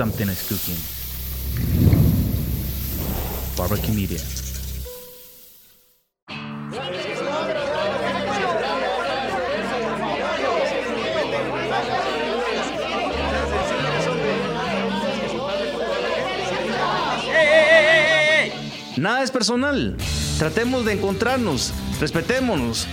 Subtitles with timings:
[0.00, 0.80] something is cooking.
[3.54, 4.18] Barbecue Media.
[18.96, 19.98] Nada es personal.
[20.38, 22.88] Tratemos de encontrarnos, respetémonos.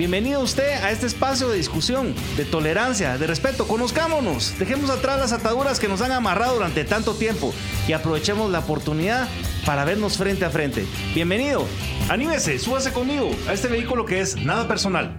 [0.00, 3.68] Bienvenido usted a este espacio de discusión, de tolerancia, de respeto.
[3.68, 7.52] Conozcámonos, dejemos atrás las ataduras que nos han amarrado durante tanto tiempo
[7.86, 9.28] y aprovechemos la oportunidad
[9.66, 10.86] para vernos frente a frente.
[11.14, 11.66] Bienvenido,
[12.08, 15.18] anímese, súbase conmigo a este vehículo que es nada personal.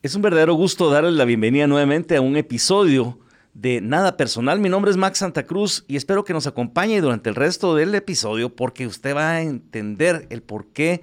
[0.00, 3.18] Es un verdadero gusto darles la bienvenida nuevamente a un episodio
[3.60, 4.60] de Nada Personal.
[4.60, 7.92] Mi nombre es Max Santa Cruz y espero que nos acompañe durante el resto del
[7.92, 11.02] episodio porque usted va a entender el por qué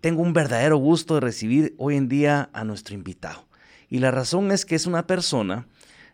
[0.00, 3.46] tengo un verdadero gusto de recibir hoy en día a nuestro invitado.
[3.90, 5.66] Y la razón es que es una persona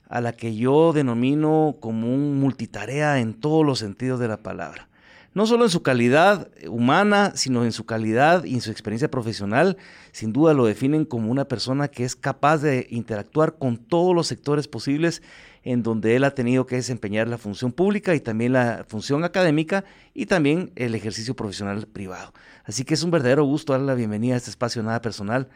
[0.09, 4.89] a la que yo denomino como un multitarea en todos los sentidos de la palabra
[5.35, 9.79] no solo en su calidad humana, sino en su calidad y en su experiencia profesional,
[10.13, 14.27] sin duda lo definen como una persona que es capaz de interactuar con todos los
[14.27, 15.23] sectores posibles
[15.65, 19.85] en donde él ha tenido que desempeñar la función pública y también la función académica
[20.15, 22.33] y también el ejercicio profesional privado.
[22.65, 25.49] Así que es un verdadero gusto darle la bienvenida a este espacio Nada Personal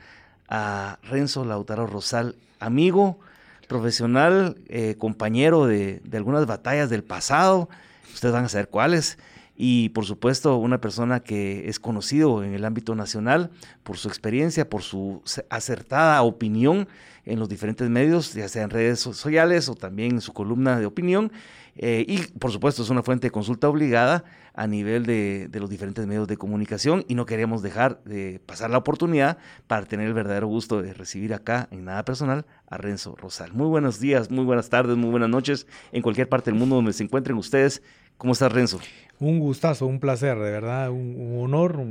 [0.48, 3.19] a Renzo Lautaro Rosal, amigo,
[3.67, 7.69] profesional, eh, compañero de, de algunas batallas del pasado,
[8.15, 9.19] ustedes van a saber cuáles
[9.57, 13.51] y por supuesto una persona que es conocido en el ámbito nacional
[13.83, 16.89] por su experiencia, por su acertada opinión
[17.25, 20.87] en los diferentes medios, ya sea en redes sociales o también en su columna de
[20.87, 21.33] opinión.
[21.79, 25.69] Eh, y por supuesto es una fuente de consulta obligada a nivel de, de, los
[25.69, 30.15] diferentes medios de comunicación y no queremos dejar de pasar la oportunidad para tener el
[30.15, 33.53] verdadero gusto de recibir acá en Nada Personal a Renzo Rosal.
[33.53, 36.95] Muy buenos días, muy buenas tardes, muy buenas noches en cualquier parte del mundo donde
[36.95, 37.83] se encuentren ustedes.
[38.17, 38.81] ¿Cómo estás, Renzo?
[39.19, 41.83] Un gustazo, un placer, de verdad, un, honor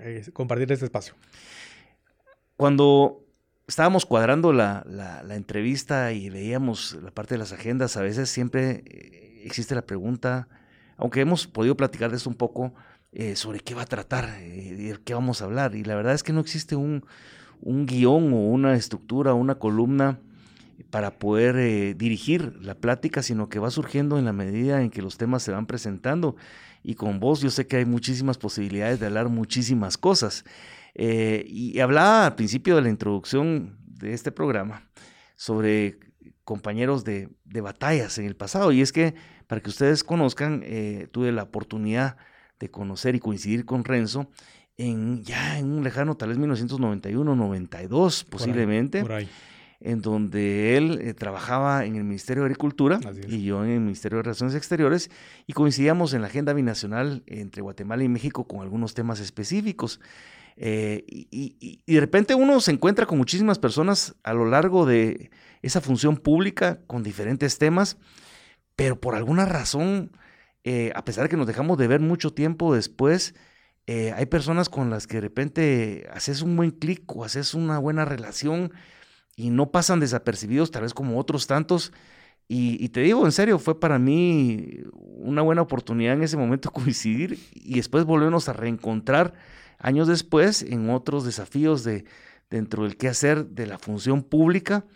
[0.00, 1.14] eh, compartir este espacio.
[2.56, 3.24] Cuando
[3.66, 8.82] estábamos cuadrando la, la, entrevista y veíamos la parte de las agendas, a veces siempre
[8.86, 10.48] eh, existe la pregunta,
[10.98, 12.74] aunque hemos podido platicar de esto un poco,
[13.12, 15.74] eh, sobre qué va a tratar, de qué vamos a hablar.
[15.74, 17.06] Y la verdad es que no existe un,
[17.62, 20.18] un guion o una estructura, una columna
[20.90, 25.16] para poder dirigir la plática, sino que va surgiendo en la medida en que los
[25.16, 26.36] temas se van presentando.
[26.88, 30.44] Y con vos yo sé que hay muchísimas posibilidades de hablar muchísimas cosas.
[30.94, 34.88] Eh, y hablaba al principio de la introducción de este programa
[35.34, 35.98] sobre
[36.44, 38.70] compañeros de, batallas en el pasado.
[38.70, 39.16] Y es que,
[39.48, 42.18] para que ustedes conozcan, eh, tuve la oportunidad
[42.60, 44.30] de conocer y coincidir con Renzo
[44.76, 49.02] en ya en un lejano, tal vez 1991, 92 posiblemente.
[49.02, 49.28] por ahí
[49.80, 52.98] en donde él eh, trabajaba en el Ministerio de Agricultura
[53.28, 55.10] y yo en el Ministerio de Relaciones Exteriores
[55.46, 60.00] y coincidíamos en la agenda binacional entre Guatemala y México con algunos temas específicos.
[60.58, 65.82] Eh, y, de repente uno se encuentra con muchísimas personas a lo largo de esa
[65.82, 67.98] función pública con diferentes temas,
[68.74, 70.12] pero por alguna razón,
[70.64, 73.34] eh, a pesar de que nos dejamos de ver mucho tiempo después,
[73.88, 78.04] hay personas con las que de repente haces un buen clic o haces una buena
[78.04, 78.72] relación
[79.36, 81.92] y no pasan desapercibidos, tal vez como otros tantos.
[82.48, 87.38] Y, te digo, en serio, fue para mí una buena oportunidad en ese momento coincidir
[87.52, 89.34] y después volvernos a reencontrar
[89.78, 92.04] años después en otros desafíos de,
[92.48, 94.86] dentro del quehacer de la función pública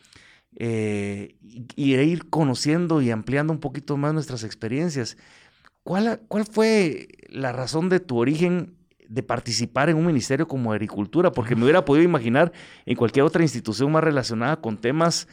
[0.56, 5.16] eh, y, ir conociendo y ampliando un poquito más nuestras experiencias.
[5.82, 8.76] ¿Cuál, ¿Cuál fue la razón de tu origen
[9.10, 12.52] de participar en un ministerio como Agricultura, porque me hubiera podido imaginar
[12.86, 15.26] en cualquier otra institución más relacionada con temas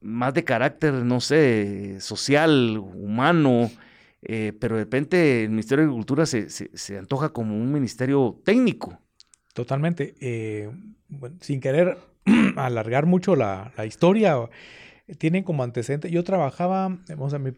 [0.00, 3.70] más de carácter, no sé, social, humano,
[4.22, 8.98] eh, pero de repente el Ministerio de Agricultura se, se, antoja como un ministerio técnico.
[9.54, 10.14] Totalmente.
[10.20, 10.70] Eh,
[11.40, 11.96] sin querer
[12.56, 14.36] alargar mucho la, la, historia,
[15.18, 16.98] tienen como antecedente, yo trabajaba,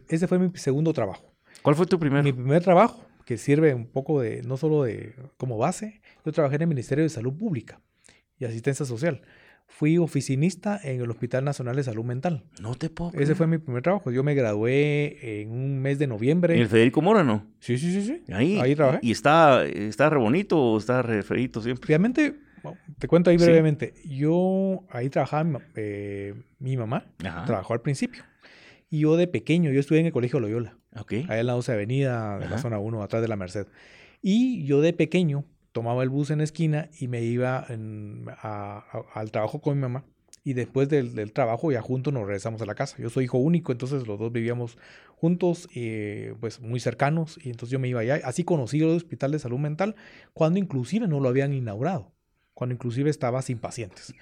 [0.07, 1.33] ese fue mi segundo trabajo.
[1.61, 2.23] ¿Cuál fue tu primer?
[2.23, 6.55] Mi primer trabajo que sirve un poco de, no solo de como base, yo trabajé
[6.55, 7.81] en el Ministerio de Salud Pública
[8.39, 9.21] y Asistencia Social.
[9.67, 12.45] Fui oficinista en el Hospital Nacional de Salud Mental.
[12.61, 13.11] No te puedo.
[13.19, 14.11] Ese fue mi primer trabajo.
[14.11, 16.55] Yo me gradué en un mes de noviembre.
[16.55, 17.45] ¿En el Federico Mora, no?
[17.59, 18.31] Sí, sí, sí, sí.
[18.31, 18.99] Ahí, ahí trabajé.
[19.01, 21.85] ¿Y está, está re bonito o está re feito siempre?
[21.85, 22.33] Realmente,
[22.97, 23.93] te cuento ahí brevemente.
[24.05, 28.23] Yo ahí trabajaba eh, mi mamá, trabajó al principio.
[28.89, 30.77] Y yo de pequeño, yo estudié en el Colegio Loyola.
[30.95, 31.25] Okay.
[31.29, 33.67] Ahí en la 12 Avenida, de la zona 1, atrás de la Merced.
[34.21, 39.61] Y yo de pequeño tomaba el bus en la esquina y me iba al trabajo
[39.61, 40.05] con mi mamá.
[40.43, 42.95] y después del, trabajo ya juntos nos regresamos a la casa.
[42.99, 44.77] Yo soy hijo único, entonces los dos vivíamos
[45.17, 48.21] juntos, eh, pues muy cercanos, y entonces yo me iba allá.
[48.23, 49.95] Así conocí el Hospital de Salud Mental,
[50.33, 52.13] cuando inclusive no lo habían inaugurado,
[52.53, 54.13] cuando inclusive estaba sin pacientes.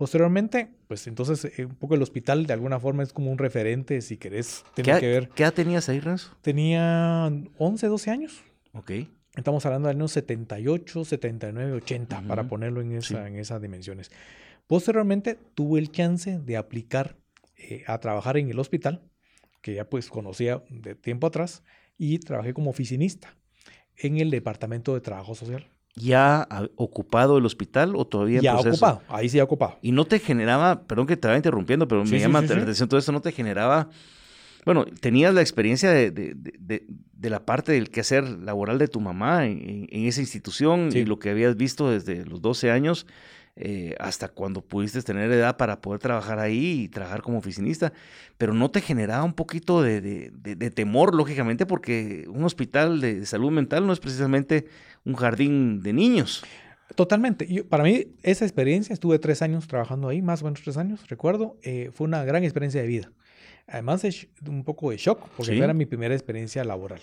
[0.00, 4.00] Posteriormente, pues entonces eh, un poco el hospital de alguna forma es como un referente,
[4.00, 5.28] si querés, tiene que ver.
[5.28, 6.34] ¿Qué edad tenías ahí, Renzo?
[6.40, 8.42] Tenía 11, 12 años.
[8.72, 8.92] Ok.
[9.36, 14.10] Estamos hablando de años 78, 79, 80, para ponerlo en, esa, en esas dimensiones.
[14.66, 17.18] Posteriormente tuve el chance de aplicar
[17.58, 19.02] eh, a trabajar en el hospital,
[19.60, 21.62] que ya pues conocía de tiempo atrás,
[21.98, 23.36] y trabajé como oficinista
[23.98, 25.68] en el Departamento de Trabajo Social
[26.00, 29.78] ya ocupado el hospital o todavía en ya ocupado, ahí sí ha ocupado.
[29.82, 32.98] Y no te generaba, perdón que te estaba interrumpiendo, pero me llama la atención todo
[32.98, 33.88] esto, no te generaba,
[34.64, 39.00] bueno, tenías la experiencia de, de, de, de la parte del quehacer laboral de tu
[39.00, 43.06] mamá en, en esa institución y lo que habías visto desde los 12 años
[43.56, 47.92] eh, hasta cuando pudiste tener edad para poder trabajar ahí y trabajar como oficinista,
[48.38, 50.30] pero no te generaba un poquito de,
[50.74, 54.66] temor, lógicamente, porque un hospital de salud mental no es precisamente
[55.04, 56.44] un jardín de niños.
[56.94, 57.64] Totalmente.
[57.64, 61.58] para mí, esa experiencia, estuve tres años trabajando ahí, más o menos tres años, recuerdo,
[61.62, 63.12] eh, fue una gran experiencia de vida.
[63.66, 67.00] Además, es un poco de shock, porque era mi primera experiencia laboral.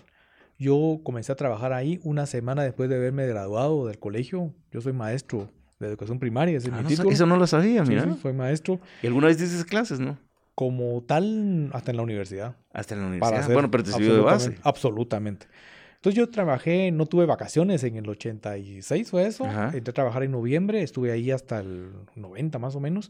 [0.58, 4.54] Yo comencé a trabajar ahí una semana después de haberme graduado del colegio.
[4.72, 7.12] Yo soy maestro de educación primaria, ese es ah, mi título.
[7.12, 8.04] Eso no lo sabía, mira.
[8.04, 8.80] Sí, soy maestro.
[9.02, 10.18] ¿Y alguna vez dices clases, no?
[10.56, 12.56] Como tal, hasta en la universidad.
[12.74, 13.52] Hasta en la universidad.
[13.54, 14.56] bueno, pero te sirvió de base.
[14.64, 15.48] Absolutamente.
[15.96, 19.46] Entonces yo trabajé, no tuve vacaciones en el 86, fue eso.
[19.46, 23.10] Entré a trabajar en noviembre, estuve ahí hasta el 90 más o menos.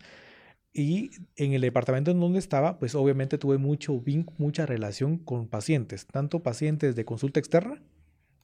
[0.73, 4.01] Y en el departamento en donde estaba, pues obviamente tuve mucho,
[4.37, 7.81] mucha relación con pacientes, tanto pacientes de consulta externa,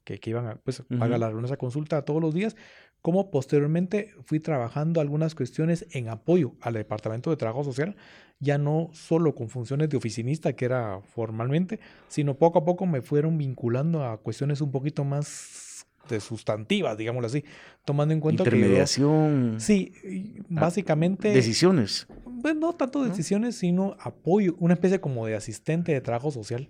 [0.03, 2.55] que, que iban a, pues, pagar la esa consulta todos los días,
[3.01, 7.95] como posteriormente fui trabajando algunas cuestiones en apoyo al Departamento de Trabajo Social,
[8.39, 13.01] ya no solo con funciones de oficinista, que era formalmente, sino poco a poco me
[13.01, 15.72] fueron vinculando a cuestiones un poquito más
[16.09, 17.43] de sustantivas, digámoslo así,
[17.85, 19.55] tomando en cuenta Intermediación.
[19.55, 19.59] que...
[19.59, 21.29] sí, ah, básicamente...
[21.29, 22.07] Decisiones.
[22.41, 26.69] Pues no tanto decisiones, sino apoyo, una especie como de asistente de trabajo social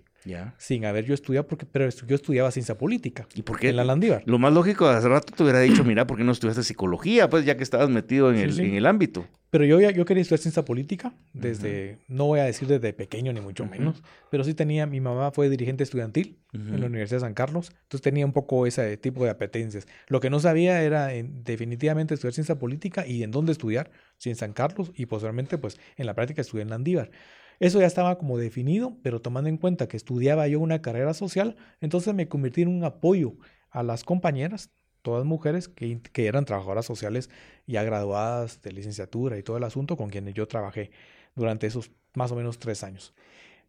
[0.58, 3.26] sin haber yo estudiado, porque, pero yo estudiaba ciencia política.
[3.34, 3.70] ¿Y por qué?
[3.70, 4.22] En la Landívar.
[4.26, 7.28] Lo más lógico, hace rato te hubiera dicho, mira, ¿por qué no estudiaste psicología?
[7.28, 9.26] Pues ya que estabas metido en, el, en el ámbito.
[9.54, 13.40] Pero yo, yo quería estudiar ciencia política desde, no voy a decir desde pequeño ni
[13.40, 17.34] mucho menos, pero sí tenía, mi mamá fue dirigente estudiantil en la Universidad de San
[17.34, 19.86] Carlos, entonces tenía un poco ese tipo de apetencias.
[20.08, 24.34] Lo que no sabía era definitivamente estudiar ciencia política y en dónde estudiar, si en
[24.34, 27.12] San Carlos y posteriormente pues en la práctica estudié en Landívar.
[27.60, 31.54] Eso ya estaba como definido, pero tomando en cuenta que estudiaba yo una carrera social,
[31.80, 33.36] entonces me convertí en un apoyo
[33.70, 34.72] a las compañeras,
[35.04, 37.28] todas mujeres que, eran trabajadoras sociales
[37.66, 40.90] ya graduadas de licenciatura y todo el asunto con quienes yo trabajé
[41.36, 43.12] durante esos más o menos tres años.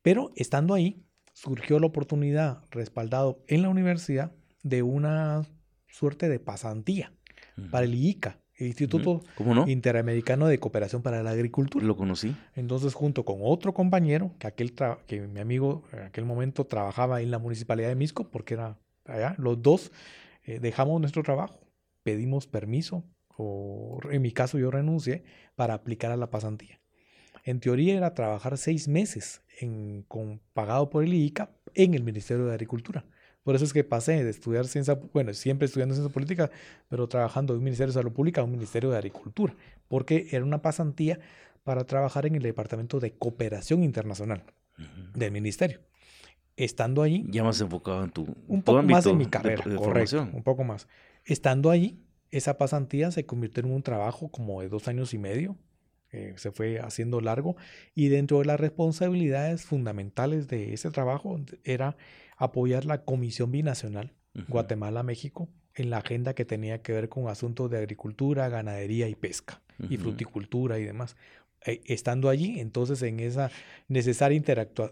[0.02, 1.04] Pero estando ahí,
[1.34, 4.32] surgió la oportunidad, respaldado en la universidad,
[4.64, 5.46] de una
[5.88, 7.12] suerte de pasantía
[7.70, 9.22] para el IICA, el Instituto
[9.68, 11.86] Interamericano de Cooperación para la Agricultura.
[11.86, 12.34] Lo conocí.
[12.56, 14.74] Entonces, junto con otro compañero, que aquel
[15.06, 19.36] que mi amigo en aquel momento trabajaba en la municipalidad de Misco, porque era allá,
[19.38, 19.92] los dos
[20.46, 21.60] eh, dejamos nuestro trabajo,
[22.04, 23.04] pedimos permiso,
[23.38, 25.24] o en mi caso yo renuncié,
[25.56, 26.80] para aplicar a la pasantía.
[27.44, 32.46] En teoría era trabajar seis meses en, con, pagado por el IICA en el Ministerio
[32.46, 33.06] de Agricultura.
[33.44, 36.50] Por eso es que pasé de estudiar ciencia, bueno, siempre estudiando ciencia política,
[36.90, 39.56] pero trabajando en un Ministerio de Salud Pública a un Ministerio de Agricultura,
[39.88, 41.20] porque era una pasantía
[41.64, 44.44] para trabajar en el Departamento de Cooperación Internacional
[45.14, 45.80] del Ministerio.
[46.58, 47.26] Estando allí...
[47.30, 48.28] Ya más enfocado en tu...
[48.48, 50.88] Un poco más en mi carrera, correcto, un poco más.
[51.26, 52.00] Estando allí,
[52.32, 55.58] esa pasantía se convirtió en un trabajo como de dos años y medio,
[56.12, 57.56] eh, se fue haciendo largo,
[57.94, 61.98] y dentro de las responsabilidades fundamentales de ese trabajo era
[62.38, 64.14] apoyar la Comisión Binacional
[64.48, 69.62] Guatemala-México en la agenda que tenía que ver con asuntos de agricultura, ganadería y pesca,
[69.90, 71.18] y fruticultura y demás.
[71.66, 73.50] Eh, estando allí, entonces en esa
[73.88, 74.40] necesaria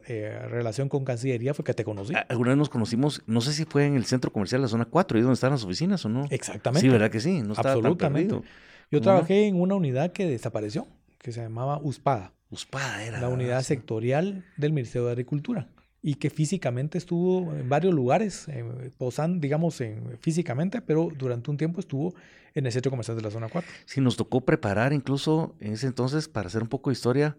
[0.07, 2.13] eh, relación con Cancillería fue que te conocí.
[2.27, 4.85] Alguna vez nos conocimos, no sé si fue en el centro comercial de la zona
[4.85, 6.25] 4, ahí donde están las oficinas o no.
[6.31, 6.81] Exactamente.
[6.81, 7.41] Sí, ¿verdad que sí?
[7.43, 8.41] No estaba Absolutamente.
[8.89, 10.87] Yo trabajé en una unidad que desapareció,
[11.19, 12.33] que se llamaba USPADA.
[12.49, 13.21] USPADA era.
[13.21, 15.67] La unidad sectorial del Ministerio de Agricultura
[16.05, 21.55] y que físicamente estuvo en varios lugares, eh, posando, digamos, en, físicamente, pero durante un
[21.55, 22.13] tiempo estuvo
[22.53, 23.71] en el centro comercial de la zona 4.
[23.85, 27.37] Sí, nos tocó preparar incluso en ese entonces, para hacer un poco de historia,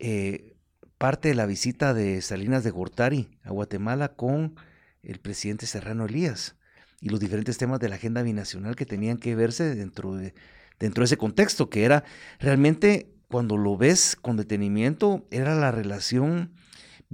[0.00, 0.56] eh,
[0.98, 4.56] parte de la visita de Salinas de Gortari a Guatemala con
[5.04, 6.56] el presidente Serrano Elías
[7.00, 10.34] y los diferentes temas de la agenda binacional que tenían que verse dentro de,
[10.80, 12.02] dentro de ese contexto, que era
[12.40, 16.54] realmente cuando lo ves con detenimiento, era la relación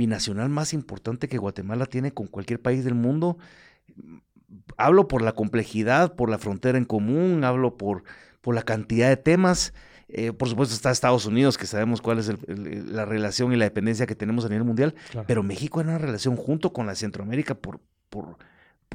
[0.00, 3.37] binacional más importante que Guatemala tiene con cualquier país del mundo.
[4.78, 8.04] Hablo por la complejidad, por la frontera en común, hablo por,
[8.40, 9.75] por la cantidad de temas.
[10.09, 14.07] Eh, por supuesto está Estados Unidos, que sabemos cuál es la relación y la dependencia
[14.07, 14.95] que tenemos a nivel mundial,
[15.26, 18.38] pero México era una relación junto con la Centroamérica por, por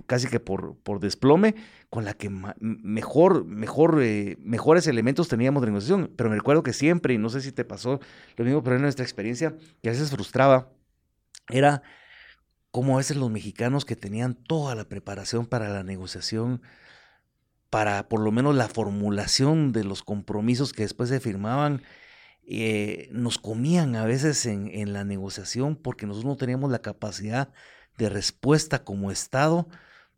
[0.08, 1.56] casi que por, por desplome,
[1.90, 6.12] con la que mejor, mejor, eh, mejores elementos teníamos de negociación.
[6.16, 8.00] Pero me recuerdo que siempre, y no sé si te pasó
[8.36, 10.70] lo mismo, pero en nuestra experiencia, que a veces frustraba,
[11.50, 11.84] era
[12.72, 16.62] como a veces los mexicanos que tenían toda la preparación para la negociación,
[17.70, 21.84] para por lo menos la formulación de los compromisos que después se firmaban,
[22.48, 27.52] eh, nos comían a veces en, en, la negociación porque nosotros no teníamos la capacidad
[27.98, 29.68] de respuesta como Estado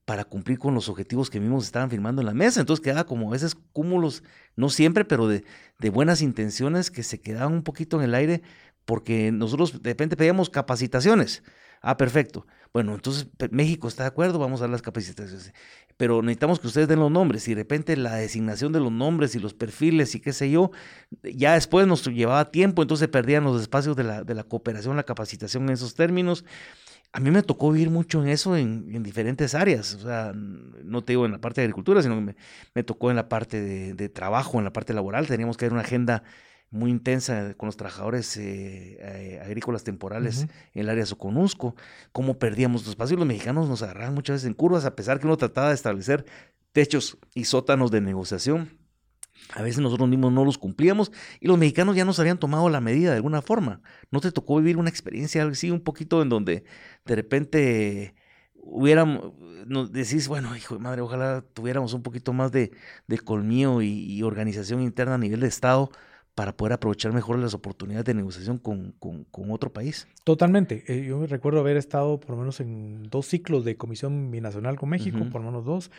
[0.07, 2.61] para cumplir con los objetivos que mismos estaban firmando en la mesa.
[2.61, 4.23] Entonces quedaba como a veces cúmulos,
[4.55, 5.43] no siempre, pero de,
[5.79, 8.41] de buenas intenciones que se quedaban un poquito en el aire
[8.87, 11.43] porque nosotros de repente pedíamos capacitaciones.
[11.81, 12.47] Ah, perfecto.
[12.71, 15.53] Bueno, entonces México está de acuerdo, vamos a dar las capacitaciones.
[15.97, 19.35] Pero necesitamos que ustedes den los nombres y de repente la designación de los nombres
[19.35, 20.71] y los perfiles y qué sé yo,
[21.21, 25.03] ya después nos llevaba tiempo, entonces perdían los espacios de la, de la cooperación, la
[25.03, 26.45] capacitación en esos términos.
[27.11, 29.95] A mí me tocó vivir mucho en eso en, diferentes áreas.
[29.95, 32.35] O sea, no te digo en la parte de agricultura, sino que
[32.73, 35.27] me, tocó en la parte de, de, trabajo, en la parte laboral.
[35.27, 36.23] Teníamos que ver una agenda
[36.69, 41.75] muy intensa con los trabajadores eh, eh, agrícolas temporales en el área de Soconusco,
[42.11, 43.19] cómo perdíamos los espacios.
[43.19, 46.25] Los mexicanos nos agarraban muchas veces en curvas, a pesar que uno trataba de establecer
[46.73, 48.77] techos y sótanos de negociación.
[49.53, 52.81] A veces nosotros mismos no los cumplíamos y los mexicanos ya nos habían tomado la
[52.81, 53.81] medida de alguna forma.
[54.11, 56.65] ¿No te tocó vivir una experiencia así un poquito en donde
[57.05, 58.15] de repente
[58.55, 59.33] hubiéramos,
[59.65, 62.71] nos decís, bueno, hijo de madre, ojalá tuviéramos un poquito más de,
[63.07, 65.91] de colmillo y, organización interna a nivel de Estado
[66.37, 68.93] para poder aprovechar mejor las oportunidades de negociación con,
[69.49, 70.07] otro país.
[70.23, 70.83] Totalmente.
[70.87, 74.89] Eh, yo recuerdo haber estado por lo menos en dos ciclos de Comisión Binacional con
[74.89, 75.89] México, por lo menos dos.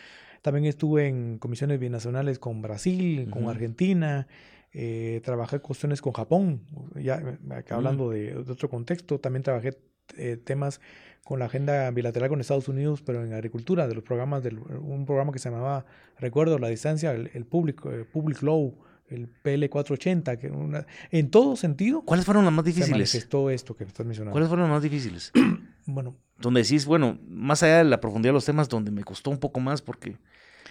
[0.41, 4.29] También estuve en comisiones binacionales con Brasil, con Argentina.
[4.73, 6.63] Eh, trabajé cuestiones con Japón,
[6.95, 9.19] ya acá hablando de, otro contexto.
[9.19, 9.77] También trabajé
[10.17, 10.81] eh, temas
[11.25, 15.05] con la agenda bilateral con Estados Unidos, pero en agricultura, de los programas, del, un
[15.05, 15.85] programa que se llamaba,
[16.17, 22.03] recuerdo, la distancia, el, el Public, Public Law el PL480, que una, en todo sentido.
[22.03, 23.11] ¿Cuáles fueron las más difíciles?
[23.11, 24.33] Se todo esto que estás mencionando.
[24.33, 25.33] ¿Cuáles fueron las más difíciles?
[25.87, 26.17] bueno.
[26.39, 29.39] Donde decís, bueno, más allá de la profundidad de los temas, donde me costó un
[29.39, 30.17] poco más, porque.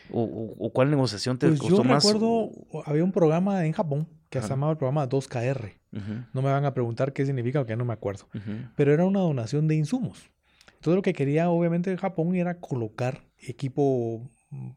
[0.09, 2.03] ¿O, cuál negociación te pues costó más?
[2.03, 5.73] Yo recuerdo, había un programa en Japón que se llamaba el programa 2KR.
[6.33, 8.29] No me van a preguntar qué significa, porque ya no me acuerdo.
[8.75, 10.29] Pero era una donación de insumos.
[10.79, 14.29] Todo lo que quería, obviamente, Japón era colocar equipo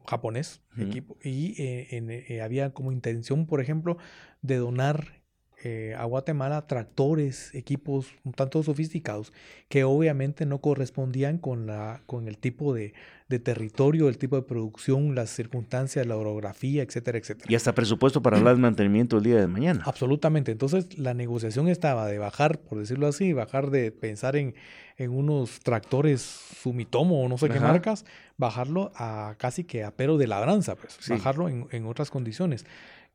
[0.05, 1.87] japonés equipo, y eh,
[2.27, 3.97] eh, había como intención, por ejemplo,
[4.41, 5.20] de donar
[5.63, 9.31] eh, a Guatemala tractores, equipos un tanto sofisticados
[9.69, 12.93] que obviamente no correspondían con, la, con el tipo de,
[13.29, 17.45] de territorio, el tipo de producción, las circunstancias, la orografía, etcétera, etcétera.
[17.49, 19.83] Y hasta presupuesto para el mantenimiento el día de mañana.
[19.85, 20.51] Absolutamente.
[20.51, 24.55] Entonces la negociación estaba de bajar, por decirlo así, bajar de pensar en,
[24.97, 28.05] en unos tractores Sumitomo o no sé qué marcas,
[28.37, 32.65] bajarlo a casi que a pero de labranza, pues, bajarlo en, en otras condiciones.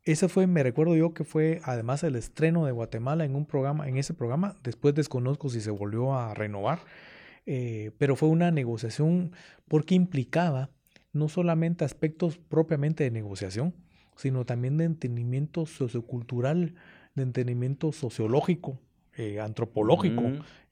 [0.07, 3.89] Ese fue, me recuerdo yo que fue además el estreno de Guatemala en un programa,
[3.89, 6.79] en ese programa, después desconozco si se volvió a renovar,
[7.45, 9.33] eh, pero fue una negociación
[9.67, 10.71] porque implicaba
[11.13, 13.75] no solamente aspectos propiamente de negociación,
[14.15, 16.77] sino también de entendimiento sociocultural,
[17.17, 18.79] de entendimiento sociológico,
[19.19, 20.23] eh, antropológico,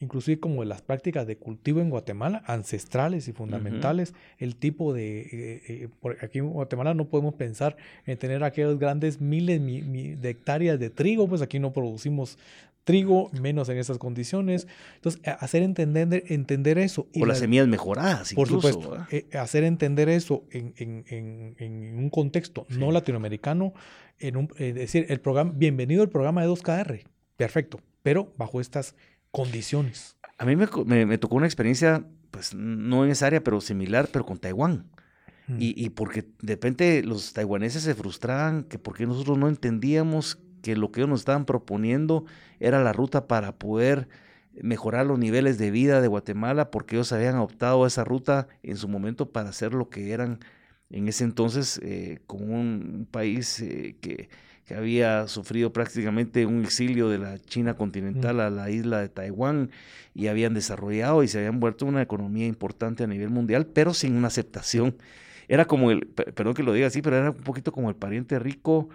[0.00, 5.20] inclusive como de las prácticas de cultivo en Guatemala, ancestrales y fundamentales, el tipo de...
[5.20, 10.78] Eh, eh, aquí en Guatemala no podemos pensar en tener aquellos grandes miles de hectáreas
[10.78, 12.36] de trigo, pues aquí no producimos
[12.84, 14.68] trigo, menos en esas condiciones.
[14.96, 17.06] Entonces, hacer entender, entender eso.
[17.18, 19.06] o las semillas mejoradas, Por supuesto.
[19.32, 23.72] hacer entender eso en, en, en, un contexto no latinoamericano,
[24.18, 27.04] en un, es decir, el programa, bienvenido al programa de 2KR.
[27.38, 28.94] Perfecto pero bajo estas
[29.30, 30.16] condiciones.
[30.36, 34.38] A mí me, tocó una experiencia, pues no en esa área, pero similar, pero con
[34.38, 34.90] Taiwán.
[35.48, 35.56] Mm.
[35.58, 40.92] Y, porque de repente los taiwaneses se frustraban que porque nosotros no entendíamos que lo
[40.92, 42.24] que ellos nos estaban proponiendo
[42.60, 44.08] era la ruta para poder
[44.62, 48.88] mejorar los niveles de vida de Guatemala, porque ellos habían optado esa ruta en su
[48.88, 50.40] momento para hacer lo que eran
[50.90, 54.28] en ese entonces eh, como un, país eh, que
[54.66, 59.70] que había sufrido prácticamente un exilio de la China continental a la isla de Taiwán
[60.14, 64.16] y habían desarrollado y se habían vuelto una economía importante a nivel mundial, pero sin
[64.16, 64.96] una aceptación.
[65.48, 68.38] Era como el, perdón que lo diga así, pero era un poquito como el pariente
[68.38, 68.88] rico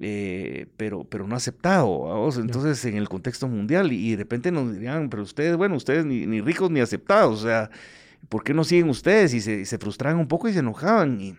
[0.00, 2.28] eh, pero, pero no aceptado.
[2.36, 6.40] Entonces, en el contexto mundial, y, de repente nos dirían, pero ustedes, bueno, ustedes ni,
[6.40, 7.70] ricos ni aceptados, o sea,
[8.28, 9.34] ¿por qué no siguen ustedes?
[9.34, 11.20] Y se, se frustraban un poco y se enojaban.
[11.20, 11.36] Y,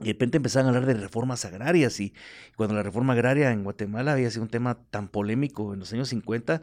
[0.00, 2.00] de repente empezaban a hablar de reformas agrarias.
[2.00, 2.14] Y
[2.56, 6.08] cuando la reforma agraria en Guatemala había sido un tema tan polémico en los años
[6.08, 6.62] 50,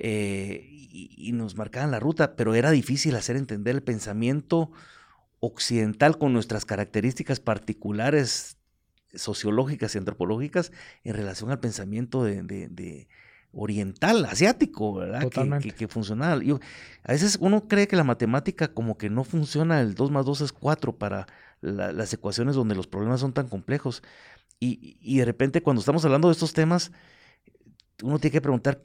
[0.00, 4.70] eh, y, nos marcaban la ruta, pero era difícil hacer entender el pensamiento
[5.40, 8.56] occidental con nuestras características particulares
[9.14, 10.72] sociológicas y antropológicas
[11.04, 13.08] en relación al pensamiento de,
[13.52, 15.28] oriental, asiático, ¿verdad?
[15.60, 16.40] Que, que, funcionaba.
[17.02, 20.40] a veces uno cree que la matemática como que no funciona, el 2 más 2
[20.42, 21.26] es 4 para
[21.60, 24.02] las ecuaciones donde los problemas son tan complejos.
[24.60, 26.92] Y, y de repente cuando estamos hablando de estos temas,
[28.02, 28.80] uno tiene que preguntar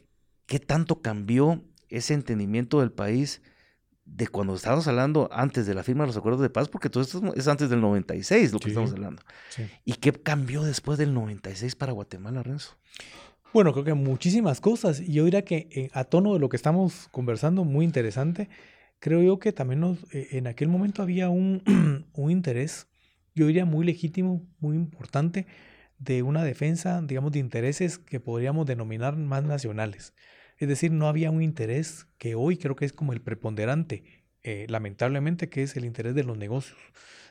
[0.45, 3.41] qué tanto cambió ese entendimiento del país
[4.05, 7.03] de cuando estábamos hablando antes de la firma de los acuerdos de paz, porque todo
[7.03, 9.21] esto es antes del 96 lo que estamos hablando.
[9.85, 12.75] ¿Y qué cambió después del 96 para Guatemala, Renzo?
[13.53, 14.99] Bueno, creo que muchísimas cosas.
[14.99, 18.49] Y yo diría que eh, a tono de lo que estamos conversando, muy interesante,
[19.03, 21.61] creo yo que también nos, eh, en aquel momento había un,
[22.13, 22.87] un interés,
[23.35, 25.45] yo diría muy legítimo, muy importante,
[25.99, 30.13] de una defensa, digamos, de intereses que podríamos denominar más nacionales.
[30.57, 34.67] Es decir, no había un interés que hoy creo que es como el preponderante, eh,
[34.69, 36.79] lamentablemente, que es el interés de los negocios,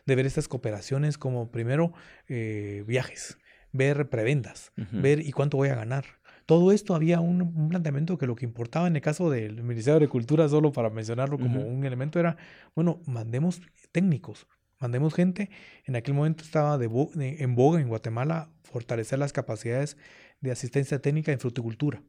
[0.04, 1.94] de ver estas cooperaciones como primero
[2.28, 3.38] eh, viajes,
[3.72, 6.04] ver prebendas, ver y cuánto voy a ganar.
[6.46, 10.04] Todo esto había un, planteamiento que lo que importaba en el caso del Ministerio de
[10.04, 12.36] Agricultura, solo para mencionarlo como un elemento, era,
[12.74, 13.60] bueno, mandemos
[13.92, 14.46] técnicos,
[14.78, 15.50] mandemos gente.
[15.84, 16.90] En aquel momento estaba de
[17.38, 19.96] en boga en Guatemala fortalecer las capacidades
[20.40, 22.02] de asistencia técnica en fruticultura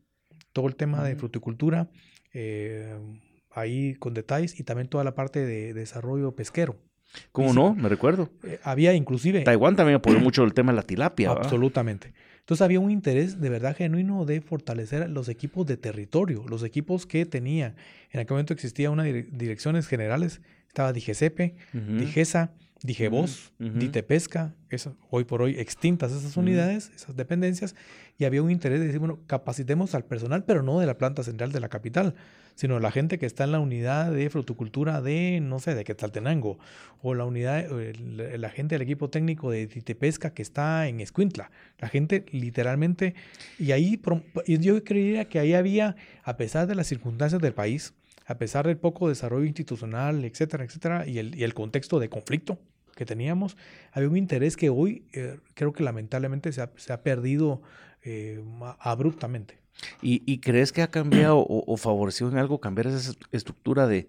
[0.53, 1.89] todo el tema de fruticultura,
[2.31, 2.95] eh,
[3.51, 6.77] ahí con detalles, y también toda la parte de desarrollo pesquero.
[7.31, 7.75] ¿Cómo no?
[7.75, 8.29] Me recuerdo.
[8.43, 9.41] Eh, había inclusive...
[9.41, 11.31] Taiwán también apoyó mucho el tema de la tilapia.
[11.31, 12.13] Absolutamente.
[12.43, 17.05] Entonces había un interés de verdad genuino de fortalecer los equipos de territorio, los equipos
[17.05, 17.73] que tenía.
[18.11, 22.51] En aquel momento existía una direcciones generales, estaba DIGESEPE, DIGESA,
[22.83, 24.53] DIGEVOS, DITEPESCA,
[25.09, 27.75] hoy por hoy extintas esas unidades, esas dependencias,
[28.17, 31.23] y había un interés de decir, bueno, capacitemos al personal, pero no de la planta
[31.23, 32.13] central de la capital,
[32.55, 36.59] sino la gente que está en la unidad de fruticultura de, no sé, de Quetzaltenango,
[37.01, 41.51] o la unidad, la gente del equipo técnico de Titepesca que está en Escuintla.
[41.79, 43.15] La gente literalmente,
[43.57, 43.99] y ahí
[44.45, 47.93] yo creería que ahí había, a pesar de las circunstancias del país,
[48.25, 52.59] a pesar del poco desarrollo institucional, etcétera, etcétera, y el, y el contexto de conflicto
[52.95, 53.57] que teníamos,
[53.91, 57.61] había un interés que hoy eh, creo que lamentablemente se ha, perdido
[58.03, 58.43] eh,
[58.79, 59.59] abruptamente.
[60.01, 64.07] ¿Y, crees que ha cambiado o, favorecido en algo cambiar esa estructura de,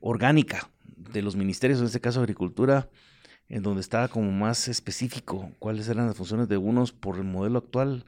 [0.00, 2.88] orgánica de los ministerios, en este caso Agricultura,
[3.48, 7.58] en donde estaba como más específico cuáles eran las funciones de unos por el modelo
[7.58, 8.06] actual?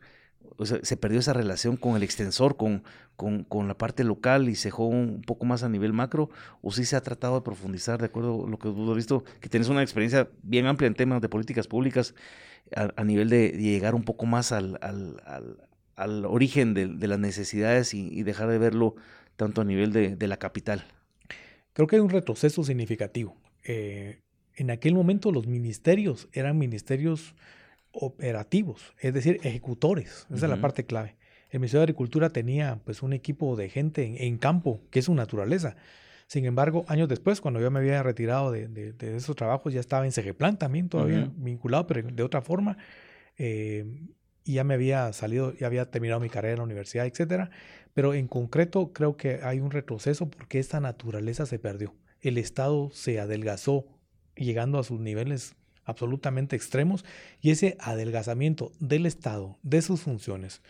[0.82, 2.84] Se perdió esa relación con el extensor, con,
[3.16, 6.30] con, la parte local y se dejó un poco más a nivel macro,
[6.62, 9.24] o sí se ha tratado de profundizar, de acuerdo a lo que tú has visto,
[9.40, 12.14] que tienes una experiencia bien amplia en temas de políticas públicas,
[12.74, 14.78] a, nivel de, llegar un poco más al,
[15.96, 18.96] al, origen de, las necesidades y, dejar de verlo
[19.36, 20.84] tanto a nivel de, la capital.
[21.72, 23.36] Creo que hay un retroceso significativo.
[23.64, 24.20] Eh,
[24.56, 27.34] en aquel momento los ministerios eran ministerios
[27.94, 30.26] operativos, es decir, ejecutores.
[30.32, 31.16] Esa es la parte clave.
[31.50, 35.04] El Ministerio de Agricultura tenía pues un equipo de gente en, en campo, que es
[35.04, 35.76] su naturaleza.
[36.26, 40.12] Sin embargo, años después, cuando yo me había retirado de, esos trabajos, ya estaba en
[40.12, 42.78] Segeplan también, todavía vinculado, pero de otra forma.
[43.36, 43.84] Eh,
[44.44, 47.50] y ya me había salido, ya había terminado mi carrera en la universidad, etcétera.
[47.92, 51.94] Pero en concreto creo que hay un retroceso porque esta naturaleza se perdió.
[52.20, 53.86] El Estado se adelgazó,
[54.34, 57.04] llegando a sus niveles absolutamente extremos,
[57.40, 60.62] y ese adelgazamiento del Estado, de sus funciones,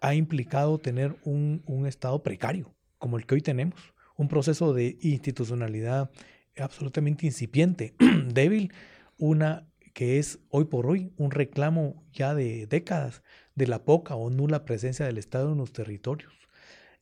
[0.00, 6.10] ha implicado tener un, Estado precario, como el que hoy tenemos un proceso de institucionalidad
[6.56, 7.94] absolutamente incipiente,
[8.28, 8.72] débil,
[9.18, 13.22] una que es hoy por hoy un reclamo ya de décadas
[13.54, 16.43] de la poca o nula presencia del Estado en los territorios.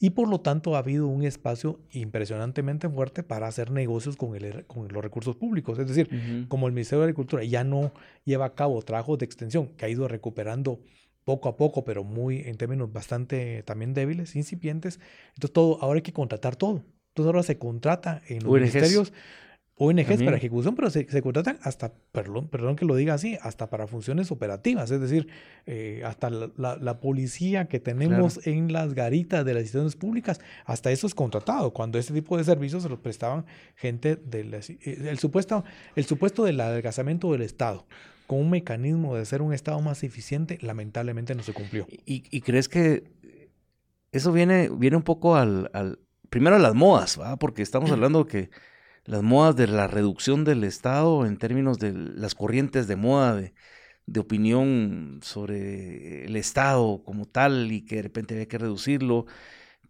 [0.03, 4.67] Y por lo tanto ha habido un espacio impresionantemente fuerte para hacer negocios con, el,
[4.67, 5.79] con los recursos públicos.
[5.79, 7.93] Es decir, como el Ministerio de Agricultura ya no
[8.25, 10.81] lleva a cabo trabajos de extensión, que ha ido recuperando
[11.23, 14.99] poco a poco, pero muy en términos bastante también débiles, incipientes.
[15.37, 16.83] Entonces todo, ahora hay que contratar todo.
[17.11, 19.13] Entonces ahora se contrata en los ministerios
[19.77, 23.87] ONGs para ejecución, pero se, contratan hasta, perdón, perdón que lo diga así, hasta para
[23.87, 25.29] funciones operativas, es decir,
[25.67, 31.07] eh, hasta la, policía que tenemos en las garitas de las instituciones públicas, hasta eso
[31.07, 35.65] es contratado, cuando ese tipo de servicios se los prestaban gente del eh, el supuesto,
[35.97, 37.87] el supuesto del adelgazamiento del Estado
[38.27, 41.87] con un mecanismo de ser un Estado más eficiente, lamentablemente no se cumplió.
[42.07, 43.05] ¿Y, crees que
[44.13, 45.99] eso viene, viene un poco al, al
[46.31, 47.37] primero a las modas, ¿va?
[47.37, 48.51] porque estamos hablando que
[49.05, 53.53] las modas de la reducción del Estado en términos de las corrientes de moda de,
[54.19, 59.27] opinión sobre el Estado como tal y que de repente había que reducirlo.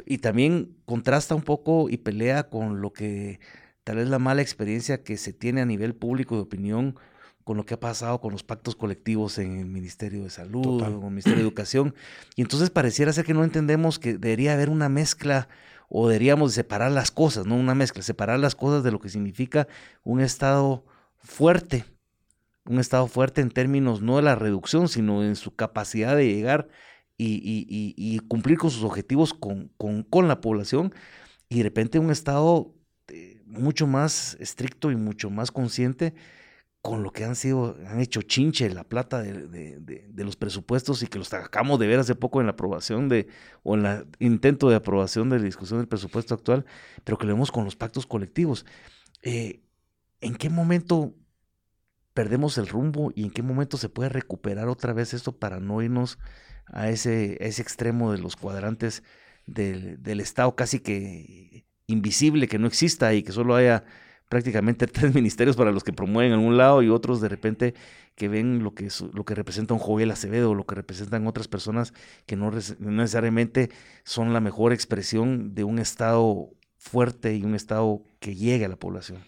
[0.07, 3.41] Y también contrasta un poco y pelea con lo que
[3.85, 6.97] tal vez la mala experiencia que se tiene a nivel público de opinión
[7.45, 10.87] con lo que ha pasado con los pactos colectivos en el Ministerio de Salud o
[10.87, 11.95] el Ministerio de Educación.
[12.37, 15.49] Y entonces pareciera ser que no entendemos que debería haber una mezcla
[15.95, 19.69] o deberíamos separar las cosas, no una mezcla, separar las cosas de lo que significa
[20.05, 20.87] un Estado
[21.19, 21.85] fuerte,
[22.65, 26.69] un Estado fuerte en términos no de la reducción, sino en su capacidad de llegar
[27.19, 30.95] y, cumplir con sus objetivos con, la población,
[31.51, 32.75] y de repente un Estado
[33.09, 36.15] eh, mucho más estricto y mucho más consciente
[36.83, 41.19] con lo que han sido, han hecho chinche la plata de, los presupuestos y que
[41.19, 43.29] los acabamos de ver hace poco en la aprobación de,
[43.63, 46.67] o en el intento de aprobación de la discusión del presupuesto actual,
[47.05, 48.67] pero que lo vemos con los pactos colectivos.
[49.23, 49.63] Eh,
[50.21, 51.15] ¿En qué momento
[52.15, 55.83] perdemos el rumbo y en qué momento se puede recuperar otra vez esto para no
[55.83, 56.19] irnos
[56.67, 59.05] a ese, ese extremo de los cuadrantes
[59.47, 63.85] del, del Estado casi que invisible, que no exista y que solo haya
[64.33, 67.75] prácticamente tres ministerios para los que promueven en un lado y otros de repente
[68.15, 71.93] que ven lo que, lo que representa un Joel Acevedo, lo que representan otras personas
[72.25, 73.69] que no, necesariamente
[74.05, 78.77] son la mejor expresión de un Estado fuerte y un Estado que llegue a la
[78.77, 79.19] población.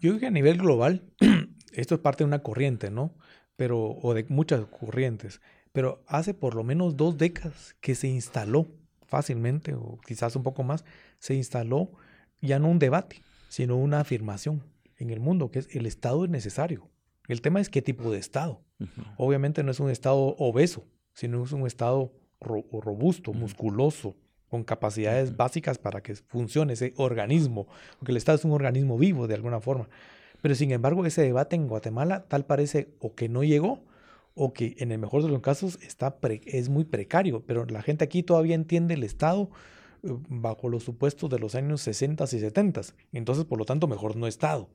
[0.00, 1.04] Yo creo que a nivel global,
[1.72, 3.14] esto es parte de una corriente, ¿no?
[3.54, 8.66] Pero, o de muchas corrientes, pero hace por lo menos dos décadas que se instaló
[9.06, 10.84] fácilmente, o quizás un poco más,
[11.20, 11.92] se instaló
[12.40, 13.22] ya no un debate,
[13.54, 14.64] sino una afirmación
[14.98, 16.90] en el mundo, que es el Estado es necesario.
[17.28, 18.60] El tema es qué tipo de Estado.
[19.16, 24.16] Obviamente no es un Estado obeso, sino es un Estado robusto, musculoso,
[24.48, 27.68] con capacidades básicas para que funcione ese organismo,
[28.00, 29.88] porque el Estado es un organismo vivo de alguna forma.
[30.42, 33.84] Pero sin embargo, ese debate en Guatemala tal parece o que no llegó
[34.34, 38.02] o que en el mejor de los casos está es muy precario, pero la gente
[38.02, 39.48] aquí todavía entiende el Estado
[40.28, 42.80] bajo los supuestos de los años 60 y 70.
[43.12, 44.68] Entonces, por lo tanto, mejor no Estado.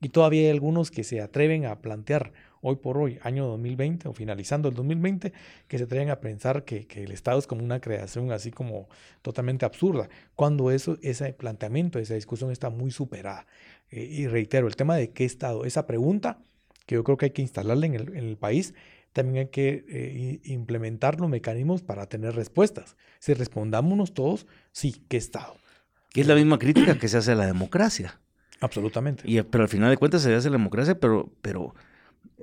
[0.00, 4.12] Y todavía hay algunos que se atreven a plantear hoy por hoy, año 2020 o
[4.12, 5.32] finalizando el 2020,
[5.68, 8.88] que se atreven a pensar que, el Estado es como una creación así como
[9.22, 13.46] totalmente absurda, cuando eso, ese planteamiento, esa discusión está muy superada.
[13.90, 16.40] Eh, y reitero, el tema de qué Estado, esa pregunta
[16.84, 18.74] que yo creo que hay que instalarla en el, en el país,
[19.16, 22.98] también hay que eh, implementar los mecanismos para tener respuestas.
[23.18, 25.56] Si respondámonos todos, sí, ¿qué Estado?
[26.10, 28.20] Que es la misma crítica que se hace a la democracia.
[28.60, 29.22] Absolutamente.
[29.24, 31.74] Y, pero al final de cuentas se hace la democracia, pero, pero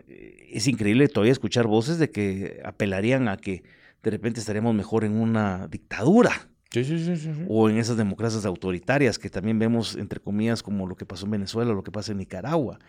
[0.07, 3.61] eh, es increíble todavía escuchar voces de que apelarían a que
[4.01, 6.49] de repente estaríamos mejor en una dictadura.
[6.73, 10.87] Sí, sí, sí, sí, O en esas democracias autoritarias que también vemos, entre comillas, como
[10.87, 12.79] lo que pasó en Venezuela, lo que pasa en Nicaragua.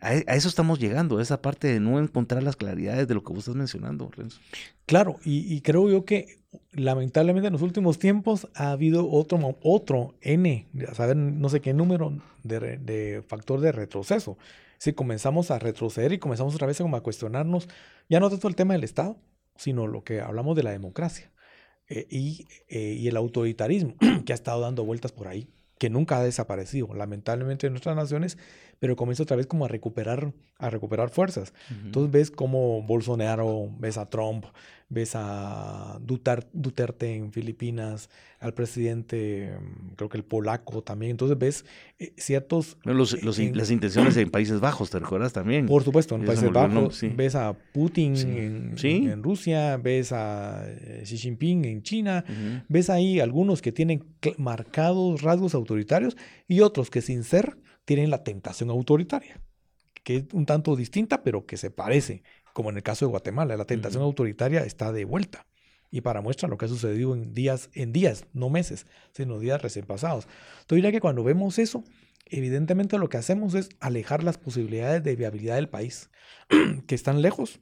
[0.00, 3.40] A, eso estamos llegando, esa parte de no encontrar las claridades de lo que vos
[3.40, 4.40] estás mencionando, Renzo.
[4.86, 6.38] Claro, y, creo yo que
[6.72, 11.74] lamentablemente en los últimos tiempos ha habido otro, otro N, a saber no sé qué
[11.74, 14.38] número de, factor de retroceso.
[14.78, 17.68] Si comenzamos a retroceder y comenzamos otra vez como a cuestionarnos,
[18.08, 19.18] ya no tanto el tema del Estado,
[19.56, 21.33] sino lo que hablamos de la democracia
[21.88, 23.94] eh, y, eh, y el autoritarismo
[24.24, 28.38] que ha estado dando vueltas por ahí que nunca ha desaparecido, lamentablemente, en nuestras naciones,
[28.78, 31.52] pero comienza otra vez como a recuperar, a recuperar fuerzas.
[31.68, 34.46] Entonces ves como Bolsonaro, ves a Trump,
[34.94, 38.08] ves a Duterte en Filipinas,
[38.40, 41.10] al presidente, mm, creo que el polaco también.
[41.10, 41.64] Entonces ves
[41.98, 42.78] eh, ciertos...
[42.84, 45.66] las intenciones en Países Bajos, ¿te recuerdas también?
[45.66, 47.02] Por supuesto, en Países Bajos.
[47.16, 52.24] Ves a Putin En, en, Rusia, ves a eh, Xi Jinping en China,
[52.68, 54.04] ves ahí algunos que tienen
[54.38, 59.40] marcados rasgos autoritarios y otros que sin ser tienen la tentación autoritaria,
[60.02, 62.22] que es un tanto distinta, pero que se parece,
[62.54, 63.58] como en el caso de Guatemala.
[63.58, 65.46] La tentación autoritaria está de vuelta.
[65.90, 69.60] Y para muestra lo que ha sucedido en días, en días, no meses, sino días
[69.60, 70.26] recién pasados.
[70.62, 71.84] Entonces diría que cuando vemos eso,
[72.24, 76.10] evidentemente lo que hacemos es alejar las posibilidades de viabilidad del país,
[76.86, 77.60] que están lejos,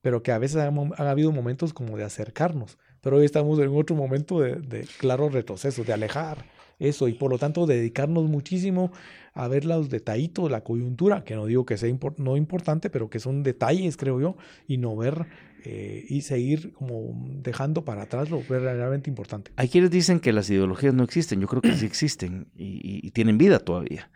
[0.00, 3.94] pero que a veces ha, habido momentos como de acercarnos pero hoy estamos en otro
[3.94, 6.44] momento de, de claro retroceso, de alejar
[6.78, 8.92] eso y por lo tanto dedicarnos muchísimo
[9.34, 13.20] a ver los detallitos, la coyuntura, que no digo que sea no importante, pero que
[13.20, 14.36] son detalles, creo yo,
[14.66, 15.26] y no ver
[15.64, 19.52] eh, y seguir como dejando para atrás lo verdaderamente importante.
[19.56, 23.38] Hay quienes dicen que las ideologías no existen, yo creo que sí existen y, tienen
[23.38, 24.10] vida todavía,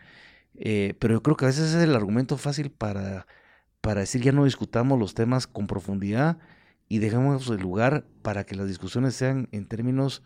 [0.55, 3.27] eh, pero yo creo que a veces es el argumento fácil para,
[3.81, 6.37] para decir ya no discutamos los temas con profundidad
[6.87, 10.23] y dejemos el lugar para que las discusiones sean en términos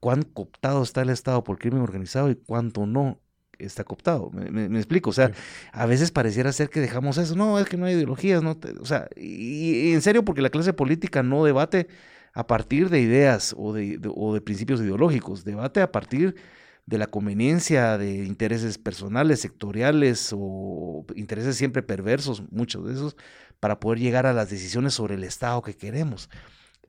[0.00, 3.20] cuán cooptado está el Estado por crimen organizado y cuánto no
[3.58, 4.30] está cooptado.
[4.30, 5.32] Me, explico, o sea,
[5.72, 8.86] a veces pareciera ser que dejamos eso, no, es que no hay ideologías, no, o
[8.86, 11.88] sea, y, en serio porque la clase política no debate
[12.34, 16.36] a partir de ideas o de, o de principios ideológicos, debate a partir
[16.84, 23.16] de la conveniencia de intereses personales, sectoriales o intereses siempre perversos, muchos de esos,
[23.58, 26.28] para poder llegar a las decisiones sobre el Estado que queremos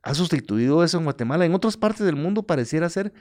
[0.03, 1.45] ha sustituido eso en Guatemala.
[1.45, 3.13] En otras partes del mundo pareciera ser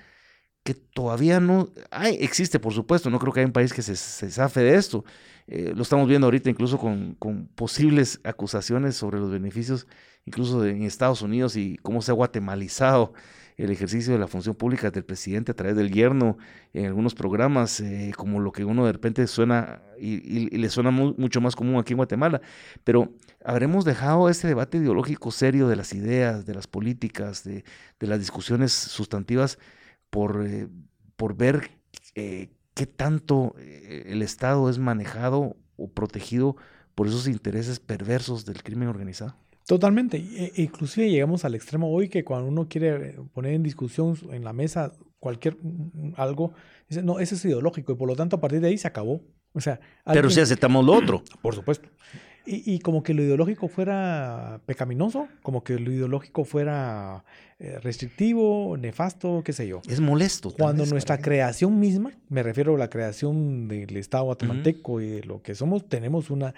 [0.65, 1.69] que todavía no...
[1.91, 4.75] Hay, existe, por supuesto, no creo que haya un país que se, se zafe de
[4.75, 5.05] esto.
[5.47, 9.87] Eh, lo estamos viendo ahorita incluso con, con, posibles acusaciones sobre los beneficios,
[10.25, 13.15] incluso en Estados Unidos y cómo se ha guatemalizado
[13.57, 16.37] el ejercicio de la función pública del presidente a través del yerno
[16.75, 21.41] en algunos programas, eh, como lo que uno de repente suena y, le suena mucho
[21.41, 22.43] más común aquí en Guatemala.
[22.85, 23.15] Pero
[23.45, 27.65] habremos dejado este debate ideológico serio de las ideas, de las políticas, de,
[28.01, 29.59] las discusiones sustantivas
[30.11, 30.69] por, eh,
[31.17, 31.71] por ver
[32.15, 36.57] eh, qué tanto el Estado es manejado o protegido
[36.95, 39.37] por esos intereses perversos del crimen organizado.
[39.67, 40.17] Totalmente.
[40.19, 44.53] E, inclusive llegamos al extremo hoy que cuando uno quiere poner en discusión en la
[44.53, 46.53] mesa cualquier mm, algo,
[46.89, 49.23] dice, no, ese es ideológico y por lo tanto a partir de ahí se acabó.
[49.53, 51.23] O sea, Pero si aceptamos lo otro.
[51.43, 51.89] Por supuesto.
[52.45, 57.25] Y, y, como que lo ideológico fuera pecaminoso, como que lo ideológico fuera
[57.59, 59.81] eh, restrictivo, nefasto, qué sé yo.
[59.89, 60.53] Es molesto.
[60.53, 65.43] Cuando nuestra creación misma, me refiero a la creación del Estado guatemalteco y de lo
[65.43, 66.55] que somos, tenemos una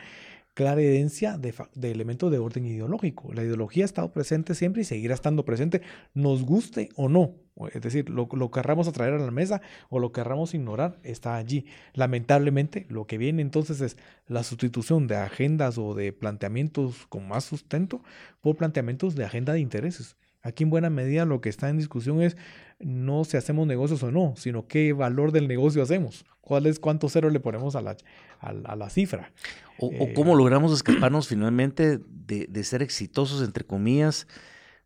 [0.58, 3.32] clara evidencia de, de, elementos de orden ideológico.
[3.32, 5.82] La ideología ha estado presente siempre y seguirá estando presente,
[6.14, 7.36] nos guste o no.
[7.72, 11.66] Es decir, lo, lo querramos atraer a la mesa o lo querramos ignorar, está allí.
[11.94, 17.44] Lamentablemente, lo que viene entonces es la sustitución de agendas o de planteamientos con más
[17.44, 18.02] sustento
[18.40, 20.16] por planteamientos de agenda de intereses.
[20.48, 22.36] Aquí en buena medida lo que está en discusión es
[22.78, 27.08] no si hacemos negocios o no, sino qué valor del negocio hacemos, cuál es cuánto
[27.08, 27.96] cero le ponemos a la,
[28.40, 29.30] a, la cifra.
[29.78, 34.26] O, eh, cómo logramos escaparnos finalmente de, ser exitosos, entre comillas,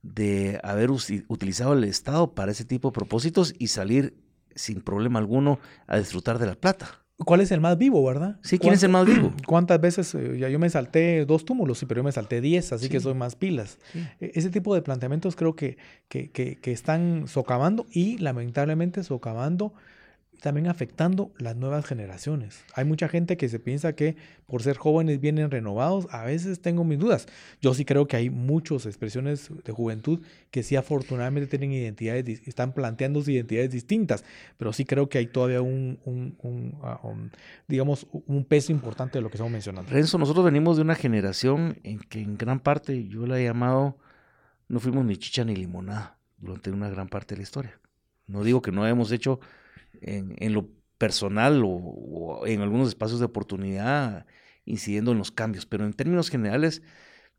[0.02, 4.16] de haber utilizado el Estado para ese tipo de propósitos y salir
[4.54, 7.01] sin problema alguno a disfrutar de la plata.
[7.24, 8.36] ¿Cuál es el más vivo, verdad?
[8.42, 9.32] Sí, ¿quién es el más vivo?
[9.46, 10.14] ¿Cuántas veces?
[10.14, 13.00] Eh, ya yo me salté dos túmulos, sí, pero yo me salté diez, así que
[13.00, 13.78] soy más pilas.
[14.20, 15.76] E, ese tipo de planteamientos creo que,
[16.08, 19.72] que, que, que están socavando y lamentablemente socavando
[20.42, 22.64] también afectando las nuevas generaciones.
[22.74, 26.08] Hay mucha gente que se piensa que por ser jóvenes vienen renovados.
[26.10, 27.28] A veces tengo mis dudas.
[27.60, 32.72] Yo sí creo que hay muchas expresiones de juventud que sí afortunadamente tienen identidades, están
[32.72, 34.24] planteando identidades distintas,
[34.58, 36.98] pero sí creo que hay todavía un, un, ah,
[37.68, 39.92] digamos, un peso importante de lo que estamos mencionando.
[39.92, 43.96] Renzo, nosotros venimos de una generación en que en gran parte yo la he llamado,
[44.66, 47.80] no fuimos ni chicha ni limonada durante una gran parte de la historia.
[48.26, 49.38] No digo que no hemos hecho
[50.00, 54.26] en, lo personal o, en algunos espacios de oportunidad
[54.64, 56.82] incidiendo en los cambios, pero en términos generales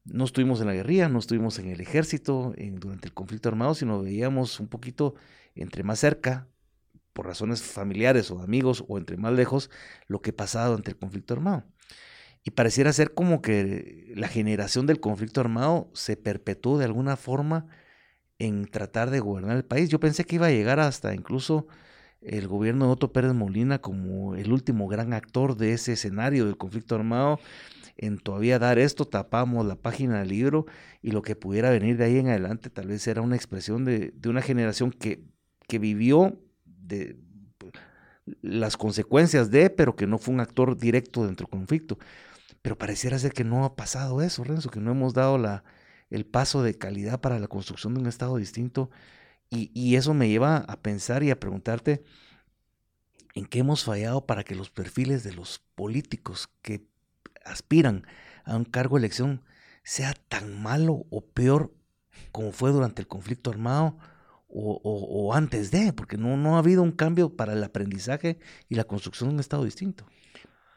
[0.05, 4.01] no estuvimos en la guerrilla, no estuvimos en el ejército durante el conflicto armado, sino
[4.01, 5.15] veíamos un poquito
[5.55, 6.47] entre más cerca,
[7.13, 9.69] por razones familiares o amigos, o entre más lejos,
[10.07, 11.63] lo que pasaba durante el conflicto armado.
[12.43, 17.67] Y pareciera ser como que la generación del conflicto armado se perpetuó de alguna forma
[18.39, 19.89] en tratar de gobernar el país.
[19.89, 21.67] Yo pensé que iba a llegar hasta incluso
[22.25, 26.57] el gobierno de Otto Pérez Molina como el último gran actor de ese escenario del
[26.57, 27.39] conflicto armado,
[27.97, 30.65] en todavía dar esto, tapamos la página del libro
[31.01, 34.13] y lo que pudiera venir de ahí en adelante tal vez era una expresión de,
[34.25, 35.23] una generación que,
[35.67, 37.17] que vivió de
[38.41, 41.97] las consecuencias de, pero que no fue un actor directo dentro del conflicto.
[42.61, 45.37] Pero pareciera ser que no ha pasado eso, Renzo, que no hemos dado
[46.09, 48.89] el paso de calidad para la construcción de un Estado distinto
[49.53, 52.03] y, eso me lleva a pensar y a preguntarte
[53.35, 56.85] en qué hemos fallado para que los perfiles de los políticos que
[57.45, 58.05] aspiran
[58.45, 59.43] a un cargo de elección
[59.83, 61.73] sea tan malo o peor
[62.31, 63.97] como fue durante el conflicto armado
[64.55, 68.37] o, antes de, porque no, no ha habido un cambio para el aprendizaje
[68.69, 70.05] y la construcción de un Estado distinto.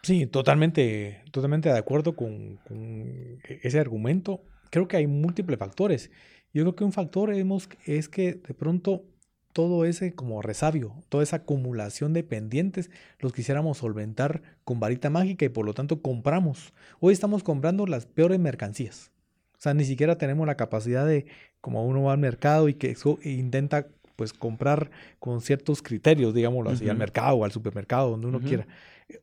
[0.02, 4.40] Sí, totalmente, totalmente de acuerdo con, con ese argumento.
[4.70, 6.10] Creo que hay múltiples factores
[6.56, 9.04] Yo creo que un factor hemos, es que de pronto
[9.52, 15.44] todo ese como resabio, toda esa acumulación de pendientes, los quisiéramos solventar con varita mágica
[15.44, 16.72] y por lo tanto compramos.
[16.98, 19.12] Hoy estamos comprando las peores mercancías.
[19.52, 21.26] O sea, ni siquiera tenemos la capacidad de,
[21.60, 26.70] como uno va al mercado y que e intenta pues comprar con ciertos criterios, digámoslo
[26.70, 28.66] así, al mercado o al supermercado, donde uno quiera.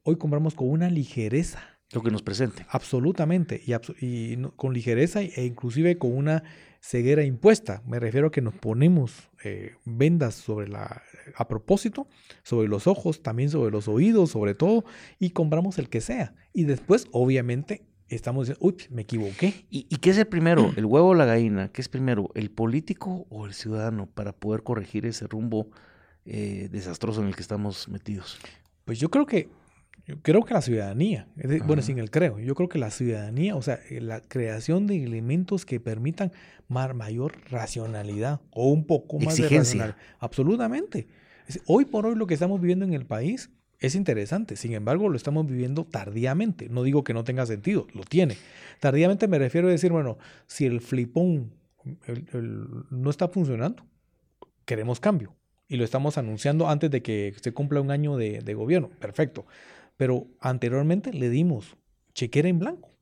[0.03, 1.63] Hoy compramos con una ligereza.
[1.93, 2.65] Lo que nos presente.
[2.69, 3.61] Absolutamente.
[3.65, 3.73] Y,
[4.05, 6.43] y con ligereza e inclusive con una
[6.83, 7.81] ceguera impuesta.
[7.87, 11.01] Me refiero a que nos ponemos eh, vendas sobre la,
[11.35, 12.07] a propósito,
[12.43, 14.83] sobre los ojos, también sobre los oídos, sobre todo,
[15.17, 16.35] y compramos el que sea.
[16.51, 19.65] Y después, obviamente, estamos diciendo, uy, me equivoqué.
[19.69, 20.73] ¿Y, qué es el primero?
[20.75, 21.69] ¿El huevo o la gallina?
[21.69, 22.29] ¿Qué es primero?
[22.35, 25.69] ¿El político o el ciudadano para poder corregir ese rumbo
[26.25, 28.39] eh, desastroso en el que estamos metidos?
[28.83, 29.47] Pues yo creo que
[30.05, 31.27] yo creo que la ciudadanía,
[31.65, 35.01] bueno, sin el creo, yo creo que la ciudadanía, o sea, eh, la creación de
[35.01, 36.31] elementos que permitan
[36.67, 39.95] mayor racionalidad o un poco más de racionalidad.
[40.19, 41.07] Absolutamente.
[41.67, 45.15] Hoy por hoy lo que estamos viviendo en el país es interesante, sin embargo lo
[45.15, 46.67] estamos viviendo tardíamente.
[46.69, 48.37] No digo que no tenga sentido, lo tiene.
[48.79, 51.53] Tardíamente me refiero a decir, bueno, si el flipón
[52.89, 53.85] no está funcionando,
[54.65, 55.35] queremos cambio.
[55.67, 58.89] Y lo estamos anunciando antes de que se cumpla un año de, de gobierno.
[58.99, 59.45] Perfecto.
[59.97, 61.77] Pero anteriormente le dimos
[62.13, 62.93] chequera en blanco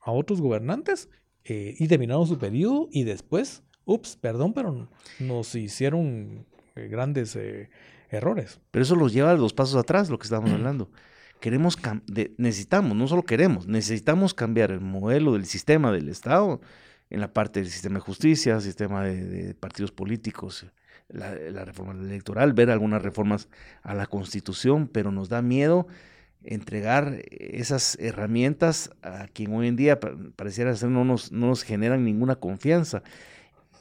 [0.00, 1.08] a otros gobernantes
[1.44, 7.70] eh, y terminaron su periodo y después, ups, perdón, pero nos hicieron eh, grandes eh,
[8.10, 8.60] errores.
[8.70, 10.90] Pero eso los lleva a los pasos atrás, lo que estábamos hablando.
[11.40, 11.78] Queremos,
[12.36, 16.60] necesitamos, no solo queremos, necesitamos cambiar el modelo del sistema del Estado
[17.08, 20.66] en la parte del sistema de justicia, sistema de, partidos políticos,
[21.08, 23.48] la, la, reforma electoral, ver algunas reformas
[23.82, 25.86] a la constitución, pero nos da miedo
[26.42, 29.98] entregar esas herramientas a quien hoy en día
[30.36, 33.02] pareciera ser no nos, no nos generan ninguna confianza.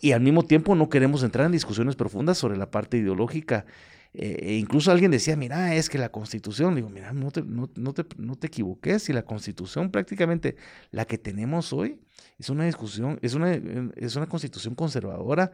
[0.02, 3.66] Y al mismo tiempo no queremos entrar en discusiones profundas sobre la parte ideológica.
[4.14, 7.68] Eh, e incluso alguien decía, mira, es que la constitución, digo, mira, no te, no,
[7.68, 10.56] te, no te equivoques, si la constitución prácticamente
[10.92, 12.00] la que tenemos hoy
[12.40, 13.54] es una discusión, es una,
[13.96, 15.52] es una constitución conservadora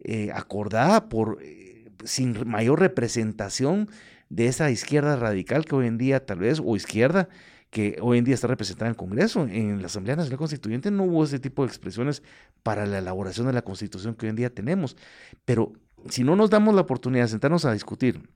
[0.00, 3.88] eh, acordada por, eh, sin mayor representación
[4.34, 7.28] de esa izquierda radical que hoy en día tal vez, o izquierda,
[7.70, 9.42] que hoy en día está representada en el Congreso.
[9.44, 12.22] En la Asamblea Nacional Constituyente no hubo ese tipo de expresiones
[12.64, 14.96] para la elaboración de la Constitución que hoy en día tenemos.
[15.44, 15.72] Pero
[16.08, 18.28] si no nos damos la oportunidad de sentarnos a discutir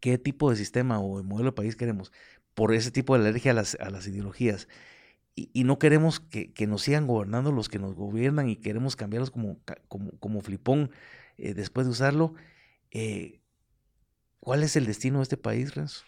[0.00, 2.12] qué tipo de sistema o de modelo de país queremos,
[2.54, 4.68] por ese tipo de alergia a las, a las ideologías,
[5.34, 9.58] y, no queremos que, nos sigan gobernando los que nos gobiernan y queremos cambiarlos como,
[9.86, 10.90] como, como flipón
[11.36, 12.32] eh, después de usarlo,
[12.90, 13.40] eh,
[14.46, 16.04] ¿Cuál es el destino de este país, Renzo?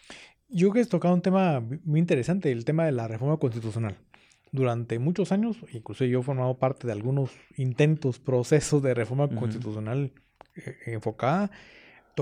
[0.47, 3.97] Yo que he tocado un tema muy interesante, el tema de la reforma constitucional.
[4.53, 10.13] Durante muchos años, incluso yo he formado parte de algunos intentos, procesos de reforma constitucional
[10.55, 11.51] eh, enfocada.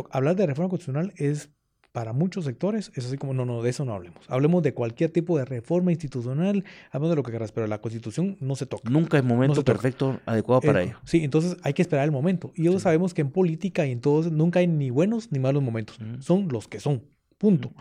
[0.09, 1.51] hablar de reforma constitucional es
[1.97, 4.19] para muchos sectores es así como, no, no, de eso no hablemos.
[4.27, 8.37] Hablemos de cualquier tipo de reforma institucional, hablemos de lo que quieras, pero la constitución
[8.39, 8.87] no se toca.
[8.87, 10.99] Nunca hay momento perfecto, adecuado para ello.
[11.05, 12.51] Sí, entonces hay que esperar el momento.
[12.53, 15.63] Y todos sabemos que en política y en todo, nunca hay ni buenos ni malos
[15.63, 15.97] momentos.
[16.19, 17.01] Son los que son,
[17.39, 17.73] punto.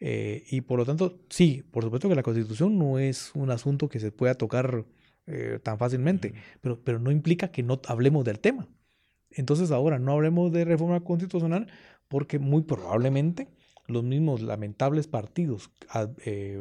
[0.00, 3.88] Eh, y por lo tanto, sí, por supuesto que la constitución no es un asunto
[3.88, 4.84] que se pueda tocar
[5.26, 8.68] eh, tan fácilmente, pero, pero no implica que no hablemos del tema.
[9.30, 11.68] Entonces ahora no hablemos de reforma constitucional
[12.08, 13.48] porque muy probablemente
[13.92, 15.70] los mismos lamentables partidos.
[16.24, 16.60] Eh,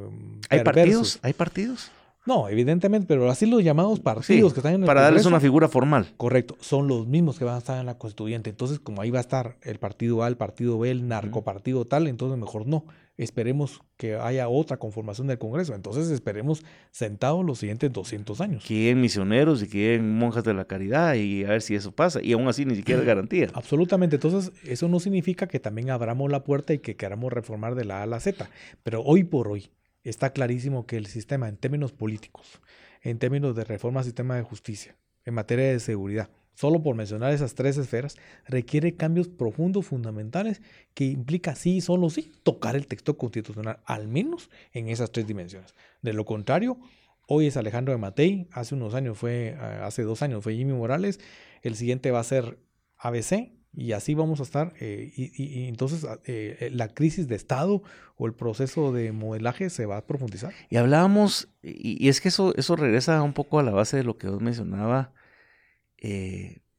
[0.50, 1.20] ¿Hay partidos?
[1.22, 1.92] ¿Hay partidos?
[2.26, 5.68] No, evidentemente, pero así los llamados partidos que están en el Para darles una figura
[5.68, 6.14] formal.
[6.18, 8.52] Correcto, son los mismos que van a estar en la constituyente.
[8.52, 12.08] Entonces, como ahí va a estar el partido A, el partido B, el narcopartido tal,
[12.08, 12.86] entonces mejor no.
[13.22, 15.76] Esperemos que haya otra conformación del Congreso.
[15.76, 18.66] Entonces, esperemos sentados los siguientes 200 años.
[18.66, 22.20] Que misioneros y que monjas de la caridad y a ver si eso pasa.
[22.24, 23.50] Y aún así ni siquiera es garantía.
[23.54, 24.16] Absolutamente.
[24.16, 28.00] Entonces, eso no significa que también abramos la puerta y que queramos reformar de la
[28.00, 28.50] A a la Z.
[28.82, 29.70] Pero hoy por hoy,
[30.04, 32.60] está clarísimo que el sistema en términos políticos,
[33.04, 37.34] en términos de reforma al sistema de justicia, en materia de seguridad, solo por mencionar
[37.34, 40.62] esas tres esferas, requiere cambios profundos, fundamentales,
[40.94, 45.74] que implica sí, solo sí, tocar el texto constitucional, al menos en esas tres dimensiones.
[46.04, 46.78] De lo contrario,
[47.26, 51.20] hoy es Alejandro de Matei, hace unos años fue, hace dos años fue Jimmy Morales,
[51.64, 52.60] el siguiente va a ser
[53.00, 54.74] ABC, y así vamos a estar.
[54.80, 57.82] Eh, y, entonces ah, eh, eh, la crisis de Estado
[58.18, 60.54] o el proceso de modelaje se va a profundizar.
[60.70, 64.20] Y hablábamos, y, es que eso, eso regresa un poco a la base de lo
[64.20, 65.14] que vos mencionaba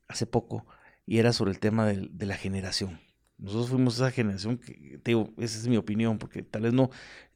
[0.08, 0.66] hace poco,
[1.06, 3.00] y era sobre el tema de, la generación.
[3.38, 6.90] Nosotros fuimos esa generación que, te digo, esa es mi opinión, porque tal vez no,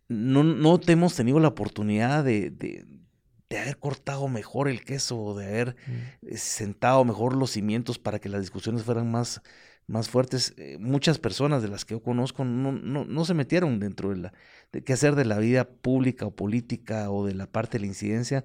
[0.09, 2.51] no, no hemos tenido la oportunidad de,
[3.49, 6.27] de haber cortado mejor el queso, o de haber mm.
[6.29, 9.41] eh, sentado mejor los cimientos para que las discusiones fueran más,
[9.87, 10.55] más fuertes.
[10.57, 14.17] Eh, muchas personas de las que yo conozco no, no, no se metieron dentro de
[14.17, 14.33] la
[14.73, 17.87] de qué hacer de la vida pública o política o de la parte de la
[17.87, 18.45] incidencia,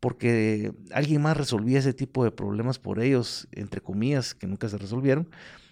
[0.00, 4.78] porque alguien más resolvía ese tipo de problemas por ellos, entre comillas, que nunca se
[4.78, 5.28] resolvieron,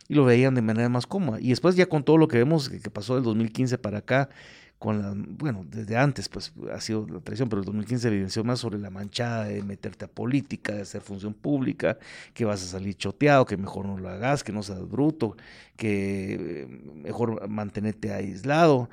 [0.09, 1.41] y lo veían de manera más cómoda.
[1.41, 4.29] Y después ya con todo lo que vemos que pasó del 2015 para acá,
[4.79, 8.61] con la, bueno, desde antes pues ha sido la tradición, pero el 2015 evidenció más
[8.61, 11.99] sobre la manchada de meterte a política, de hacer función pública,
[12.35, 15.37] que vas a salir choteado, que mejor no lo hagas, que no seas bruto,
[15.77, 18.91] que eh, mejor mantenerte aislado.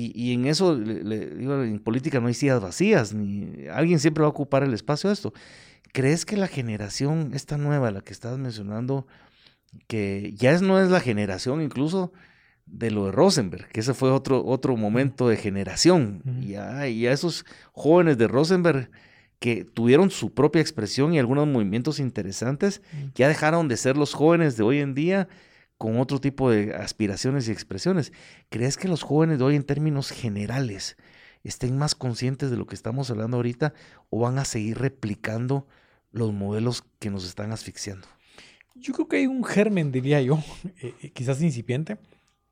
[0.00, 4.62] Y, en eso, en política no hay sillas vacías, ni alguien siempre va a ocupar
[4.62, 5.32] el espacio de esto.
[5.92, 9.06] ¿Crees que la generación, esta nueva, la que estás mencionando,
[9.88, 12.12] que ya es, no es la generación incluso
[12.66, 16.22] de lo de Rosenberg, que ese fue otro, otro momento de generación.
[16.42, 18.90] y, ya, esos jóvenes de Rosenberg
[19.40, 22.82] que tuvieron su propia expresión y algunos movimientos interesantes,
[23.14, 25.28] ya dejaron de ser los jóvenes de hoy en día
[25.78, 28.12] con otro tipo de aspiraciones y expresiones.
[28.50, 30.96] ¿Crees que los jóvenes de hoy en términos generales
[31.44, 33.72] estén más conscientes de lo que estamos hablando ahorita
[34.10, 35.66] o van a seguir replicando
[36.10, 38.06] los modelos que nos están asfixiando?
[38.74, 40.42] Yo creo que hay un germen, diría yo,
[40.82, 41.96] eh, eh, quizás incipiente,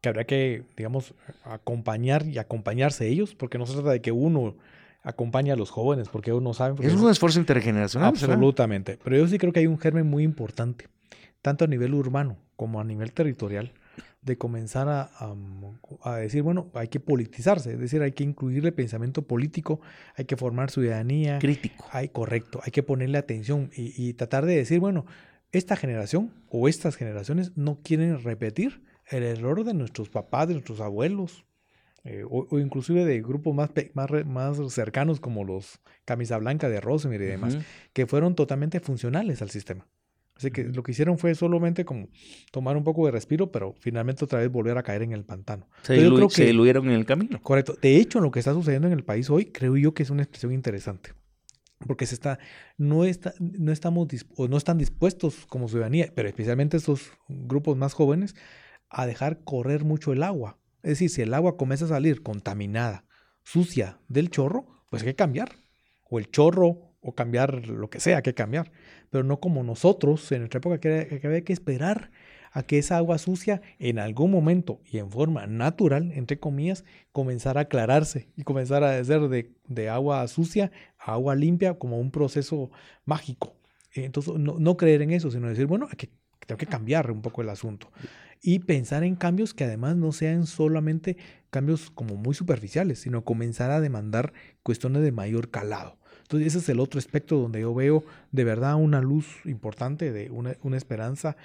[0.00, 4.56] que habrá que, digamos, acompañar y acompañarse ellos, porque no se trata de que uno
[5.02, 6.86] acompañe a los jóvenes, porque uno sabe...
[6.86, 8.08] Es un esfuerzo intergeneracional.
[8.08, 10.88] Absolutamente, pero yo sí creo que hay un germen muy importante,
[11.42, 13.72] tanto a nivel urbano como a nivel territorial,
[14.22, 15.10] de comenzar a,
[16.02, 19.80] a, decir, bueno, hay que politizarse, es decir, hay que incluirle pensamiento político,
[20.16, 21.38] hay que formar ciudadanía.
[21.38, 21.84] Crítico.
[21.92, 25.06] Hay, correcto, hay que ponerle atención y, y tratar de decir, bueno,
[25.52, 30.80] esta generación o estas generaciones no quieren repetir el error de nuestros papás, de nuestros
[30.80, 31.46] abuelos,
[32.08, 37.24] eh, o, inclusive de grupos más, más, más, cercanos como los Camisa Blanca de Rosemary
[37.24, 37.58] y demás,
[37.92, 39.88] que fueron totalmente funcionales al sistema.
[40.36, 42.08] Así que lo que hicieron fue solamente como
[42.50, 45.66] tomar un poco de respiro, pero finalmente otra vez volver a caer en el pantano.
[45.82, 47.40] Se, yo creo que, se diluyeron en el camino.
[47.42, 47.76] Correcto.
[47.80, 50.22] De hecho, lo que está sucediendo en el país hoy, creo yo que es una
[50.22, 51.12] expresión interesante
[51.86, 52.38] porque se está,
[52.78, 57.92] no, está, no estamos o no están dispuestos como ciudadanía, pero especialmente estos grupos más
[57.92, 58.34] jóvenes,
[58.88, 60.58] a dejar correr mucho el agua.
[60.82, 63.04] Es decir, si el agua comienza a salir contaminada,
[63.42, 65.50] sucia del chorro, pues hay que cambiar.
[66.08, 68.70] O el chorro, o cambiar lo que sea, hay que cambiar.
[69.10, 72.10] Pero no como nosotros, en nuestra época, que, que había que esperar
[72.52, 77.60] a que esa agua sucia en algún momento y en forma natural, entre comillas, comenzara
[77.60, 82.70] a aclararse y comenzara a ser de, agua sucia a agua limpia como un proceso
[83.04, 83.54] mágico.
[83.92, 86.08] Entonces, no, no creer en eso, sino decir, bueno, hay que,
[86.46, 87.90] tengo que cambiar un poco el asunto
[88.42, 91.16] y pensar en cambios que además no sean solamente
[91.50, 94.32] cambios como muy superficiales, sino comenzar a demandar
[94.62, 95.98] cuestiones de mayor calado.
[96.26, 100.30] Entonces ese es el otro aspecto donde yo veo de verdad una luz importante, de
[100.30, 101.36] una, una esperanza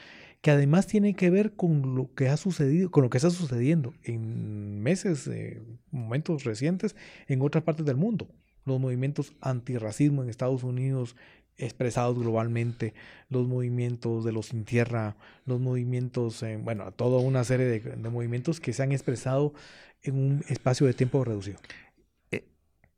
[0.41, 3.93] que además tiene que ver con lo que ha sucedido, con lo que está sucediendo
[4.03, 5.61] en meses, eh,
[5.91, 6.95] momentos recientes
[7.27, 8.27] en otras partes del mundo.
[8.65, 11.15] Los movimientos antirracismo en Estados Unidos,
[11.57, 12.93] expresados globalmente,
[13.29, 15.15] los movimientos de los sin tierra,
[15.45, 19.53] los movimientos, bueno, toda una serie de, movimientos que se han expresado
[20.01, 21.59] en un espacio de tiempo reducido.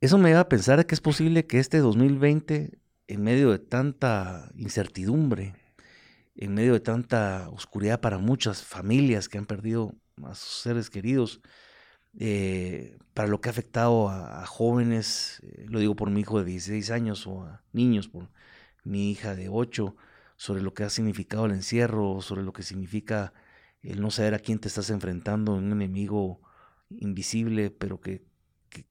[0.04, 2.78] Eso me lleva a pensar que es posible que este 2020,
[3.08, 5.56] en medio de tanta incertidumbre,
[6.36, 11.39] en medio de tanta oscuridad para muchas familias que han perdido a sus seres queridos,
[12.20, 16.51] eh, para lo que ha afectado a, jóvenes, eh, lo digo por mi hijo de
[16.51, 18.30] 16 años o a niños, por
[18.84, 19.95] mi hija de 8,
[20.36, 23.32] sobre lo que ha significado el encierro, sobre lo que significa
[23.82, 26.41] el no saber a quién te estás enfrentando, un enemigo
[26.89, 28.32] invisible, pero que,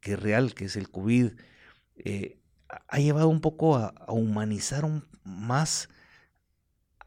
[0.01, 1.33] que, real, que es el COVID,
[1.97, 2.39] eh,
[2.89, 4.87] ha llevado un poco a, humanizar
[5.25, 5.89] más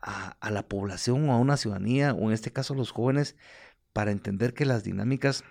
[0.01, 3.35] a, a, la población o a una ciudadanía, o en este caso a los jóvenes,
[3.93, 5.43] para entender que las dinámicas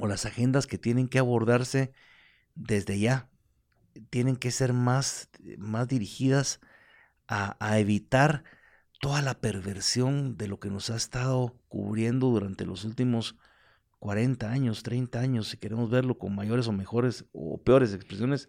[0.00, 1.92] o las agendas que tienen que abordarse
[2.54, 3.28] desde ya
[4.10, 5.28] tienen que ser más,
[5.58, 6.60] más dirigidas
[7.28, 8.44] a, a evitar
[9.00, 13.36] toda la perversión de lo que nos ha estado cubriendo durante los últimos
[14.02, 18.48] 40 años, 30 años, si queremos verlo con mayores o mejores o peores expresiones,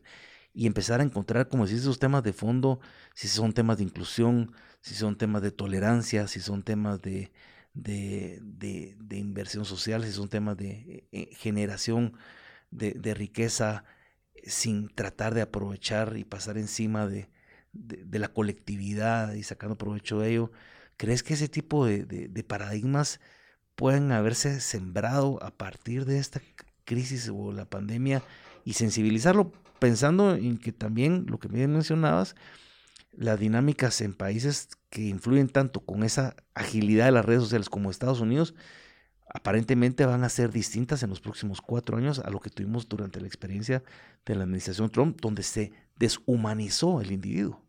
[0.51, 2.79] y empezar a encontrar, como si esos temas de fondo,
[3.13, 4.51] si son temas de inclusión,
[4.81, 7.31] si son temas de tolerancia, si son temas de,
[7.75, 12.13] de, de, inversión social, si son temas de eh, eh, generación
[12.71, 13.83] de, de, riqueza
[14.43, 17.29] sin tratar de aprovechar y pasar encima de,
[18.11, 20.51] la colectividad y sacando provecho de ello.
[20.97, 23.19] ¿Crees que ese tipo de, paradigmas
[23.75, 26.41] pueden haberse sembrado a partir de esta
[26.85, 28.21] crisis o la pandemia
[28.65, 32.35] y sensibilizarlo pensando en que también lo que me mencionabas,
[33.11, 37.91] las dinámicas en países que influyen tanto con esa agilidad de las redes sociales como
[37.91, 38.55] Estados Unidos,
[39.27, 43.19] aparentemente van a ser distintas en los próximos cuatro años a lo que tuvimos durante
[43.19, 43.83] la experiencia
[44.25, 47.61] de la administración Trump, donde se deshumanizó el individuo.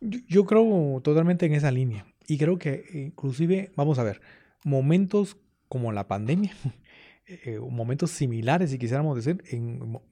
[0.00, 4.20] Yo, creo totalmente en esa línea y creo que inclusive, vamos a ver,
[4.66, 5.36] momentos
[5.68, 6.52] como la pandemia,
[7.26, 9.42] eh, momentos similares, si quisiéramos decir,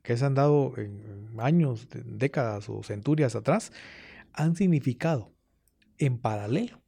[0.02, 3.72] que se han dado en años, décadas o centurias atrás,
[4.32, 5.32] han significado
[5.98, 6.80] en paralelo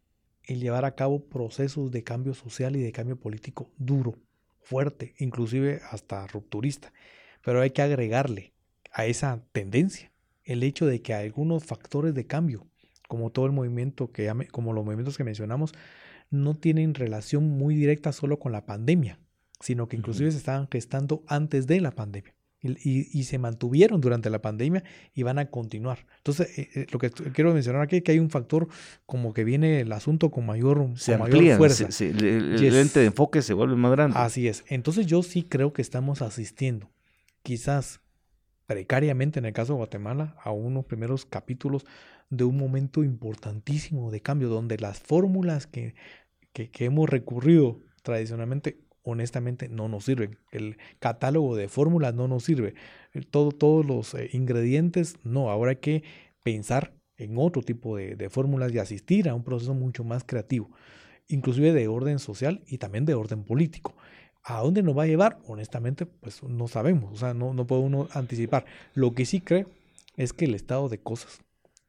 [0.44, 4.14] el llevar a cabo procesos de cambio social y de cambio político duro,
[4.60, 6.92] fuerte, inclusive hasta rupturista.
[7.44, 8.52] Pero hay que agregarle
[8.92, 10.12] a esa tendencia
[10.44, 12.68] el hecho de que algunos factores de cambio,
[13.08, 15.72] como todo el movimiento que como los movimientos que mencionamos,
[16.30, 19.18] no tienen relación muy directa solo con la pandemia,
[19.60, 22.36] sino que inclusive se estaban gestando antes de la pandemia
[22.74, 24.82] y, se mantuvieron durante la pandemia
[25.14, 26.06] y van a continuar.
[26.18, 28.68] Entonces, eh, eh, lo que quiero mencionar aquí es que hay un factor
[29.04, 31.88] como que viene el asunto con mayor, se mayor fuerza.
[32.00, 34.18] el, lente de enfoque se vuelve más grande.
[34.18, 34.64] Así es.
[34.68, 36.90] Entonces, yo sí creo que estamos asistiendo,
[37.42, 38.00] quizás
[38.66, 41.84] precariamente en el caso de Guatemala, a unos primeros capítulos
[42.30, 45.94] de un momento importantísimo de cambio, donde las fórmulas que,
[46.52, 50.38] que hemos recurrido tradicionalmente honestamente no nos sirven.
[50.50, 52.74] El catálogo de fórmulas no nos sirve.
[53.30, 55.50] Todo, todos los eh, ingredientes, no.
[55.50, 56.02] Ahora hay que
[56.42, 60.70] pensar en otro tipo de, fórmulas y asistir a un proceso mucho más creativo,
[61.28, 63.96] inclusive de orden social y también de orden político.
[64.42, 65.38] ¿A dónde nos va a llevar?
[65.46, 68.66] Honestamente, pues no sabemos, o sea, no, no puede uno anticipar.
[68.94, 69.66] Lo que sí creo
[70.16, 71.40] es que el estado de cosas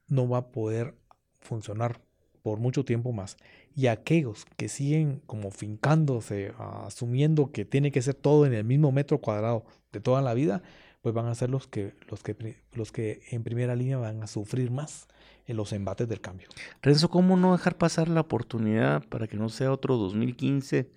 [0.07, 0.95] no va a poder
[1.39, 2.01] funcionar
[2.41, 3.37] por mucho tiempo más.
[3.75, 8.91] Y aquellos que siguen como fincándose, asumiendo que tiene que ser todo en el mismo
[8.91, 10.63] metro cuadrado de toda la vida,
[11.01, 14.27] pues van a ser los que, los que, los que en primera línea van a
[14.27, 15.07] sufrir más
[15.45, 16.47] en los embates del cambio.
[16.81, 20.89] Renzo, ¿cómo no dejar pasar la oportunidad para que no sea otro 2015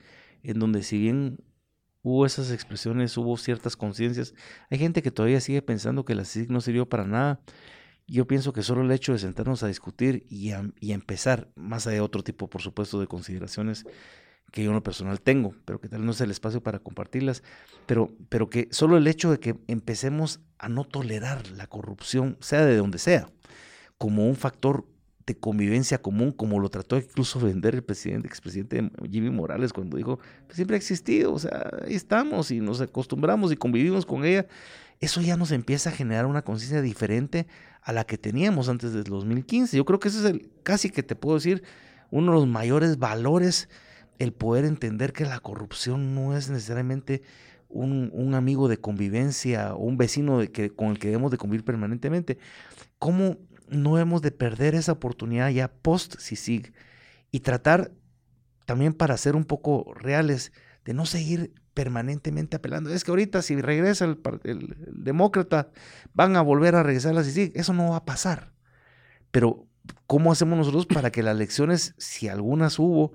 [0.42, 1.38] en donde si bien
[2.02, 4.34] hubo esas expresiones, hubo ciertas conciencias,
[4.70, 7.40] hay gente que todavía sigue pensando que la CIC no sirvió para nada
[8.10, 11.96] yo pienso que solo el hecho de sentarnos a discutir y, a, empezar, más allá
[11.96, 13.84] de otro tipo, por supuesto, de consideraciones
[14.50, 17.44] que yo en lo personal tengo, pero que tal no es el espacio para compartirlas,
[17.86, 22.64] pero, pero que solo el hecho de que empecemos a no tolerar la corrupción, sea
[22.64, 23.30] de donde sea,
[23.96, 24.86] como un factor
[25.24, 30.18] de convivencia común, como lo trató incluso vender el presidente, expresidente Jimmy Morales, cuando dijo,
[30.46, 34.48] pues siempre ha existido, o sea, ahí estamos y nos acostumbramos y convivimos con ella,
[34.98, 37.46] eso ya nos empieza a generar una conciencia diferente
[37.82, 39.76] a la que teníamos antes del 2015.
[39.76, 41.62] Yo creo que ese es el, casi que te puedo decir,
[42.10, 43.68] uno de los mayores valores,
[44.18, 47.22] el poder entender que la corrupción no es necesariamente
[47.68, 51.64] un, amigo de convivencia o un vecino de que, con el que debemos de convivir
[51.64, 52.38] permanentemente.
[52.98, 53.36] ¿Cómo
[53.68, 56.72] no hemos de perder esa oportunidad ya post CICIG
[57.30, 57.92] y tratar
[58.66, 60.52] también para ser un poco reales
[60.84, 62.90] de no seguir permanentemente apelando.
[62.90, 65.70] Es que ahorita si regresa el, demócrata,
[66.14, 68.52] van a volver a regresar a la Eso no va a pasar.
[69.30, 69.66] Pero,
[70.06, 73.12] ¿cómo hacemos nosotros para que las lecciones, si algunas hubo,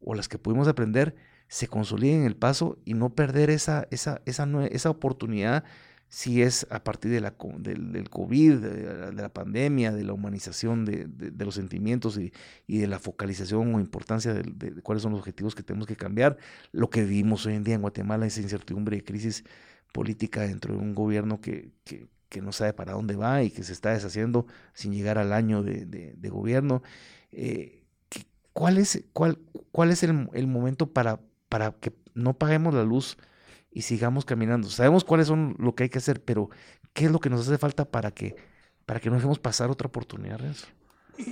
[0.00, 1.14] o las que pudimos aprender,
[1.48, 5.64] se consoliden en el paso y no perder esa, esa, esa, esa oportunidad
[6.12, 11.32] si es a partir de la, del, COVID, de la, pandemia, de la humanización de,
[11.42, 12.32] los sentimientos y,
[12.66, 16.36] de la focalización o importancia de, cuáles son los objetivos que tenemos que cambiar.
[16.70, 19.42] Lo que vivimos hoy en día en Guatemala, esa incertidumbre y crisis
[19.90, 21.72] política dentro de un gobierno que,
[22.42, 26.28] no sabe para dónde va y que se está deshaciendo sin llegar al año de,
[26.28, 26.82] gobierno.
[27.30, 27.84] Eh,
[28.52, 29.38] ¿cuál, es, cuál,
[29.70, 33.16] ¿Cuál es el, el momento para, para que no paguemos la luz?
[33.72, 34.68] Y sigamos caminando.
[34.68, 36.50] Sabemos cuáles son lo que hay que hacer, pero
[36.92, 38.36] ¿qué es lo que nos hace falta para que,
[38.86, 40.66] para que no dejemos pasar otra oportunidad, Renzo?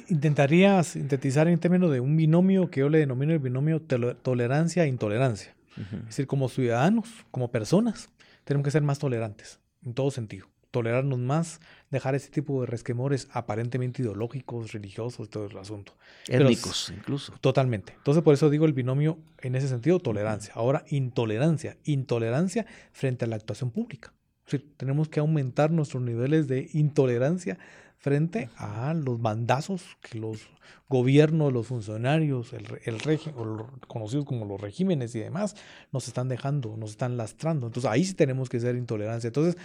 [0.08, 4.88] Intentaría sintetizar en términos de un binomio que yo le denomino el binomio tolerancia e
[4.88, 5.54] intolerancia.
[5.76, 8.10] Es decir, como ciudadanos, como personas,
[8.44, 11.60] tenemos que ser más tolerantes, en todo sentido tolerarnos más,
[11.90, 15.94] dejar ese tipo de resquemores aparentemente ideológicos, religiosos, todo el asunto.
[16.28, 17.32] Étnicos, incluso.
[17.40, 17.94] Totalmente.
[17.96, 20.52] Entonces, por eso digo el binomio en ese sentido, tolerancia.
[20.54, 21.76] Ahora, intolerancia.
[21.84, 24.12] Intolerancia frente a la actuación pública.
[24.46, 27.58] Es decir, tenemos que aumentar nuestros niveles de intolerancia
[28.00, 30.48] frente a los mandazos que los
[30.88, 35.54] gobiernos, los funcionarios, el, el régimen, conocidos como los regímenes y demás,
[35.92, 37.66] nos están dejando, nos están lastrando.
[37.66, 39.28] Entonces ahí sí tenemos que ser intolerancia.
[39.28, 39.56] Entonces,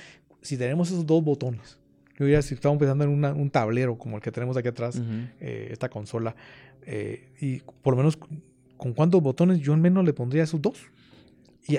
[0.45, 1.79] si tenemos esos dos botones,
[2.17, 5.01] yo diría si estamos pensando en un tablero como el que tenemos aquí atrás,
[5.39, 6.35] eh, esta consola,
[6.85, 8.17] eh, y por lo menos
[8.77, 10.79] con cuántos botones yo al menos le pondría esos dos.
[11.67, 11.77] Y,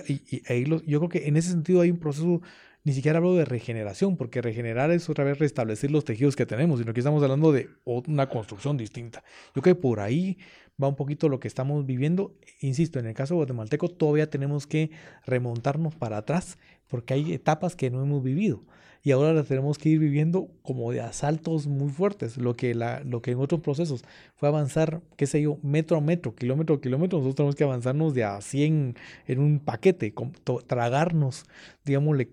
[0.49, 2.43] ahí yo creo que en ese sentido hay un proceso
[2.83, 6.81] Ni siquiera hablo de regeneración, porque regenerar es otra vez restablecer los tejidos que tenemos,
[6.81, 9.25] sino que estamos hablando de una construcción distinta.
[9.55, 10.39] Yo creo que por ahí
[10.83, 12.35] va un poquito lo que estamos viviendo.
[12.61, 14.91] Insisto, en el caso guatemalteco todavía tenemos que
[15.25, 16.59] remontarnos para atrás,
[16.89, 18.63] porque hay etapas que no hemos vivido
[19.07, 22.39] y ahora las tenemos que ir viviendo como de asaltos muy fuertes.
[22.39, 24.03] Lo que, la, lo que en otros procesos
[24.35, 28.15] fue avanzar, qué sé yo, metro a metro, kilómetro a kilómetro, nosotros tenemos que avanzarnos
[28.15, 28.97] de a 100
[29.29, 30.13] en un paquete,
[30.67, 31.45] tragarnos,
[31.85, 32.29] digámosle,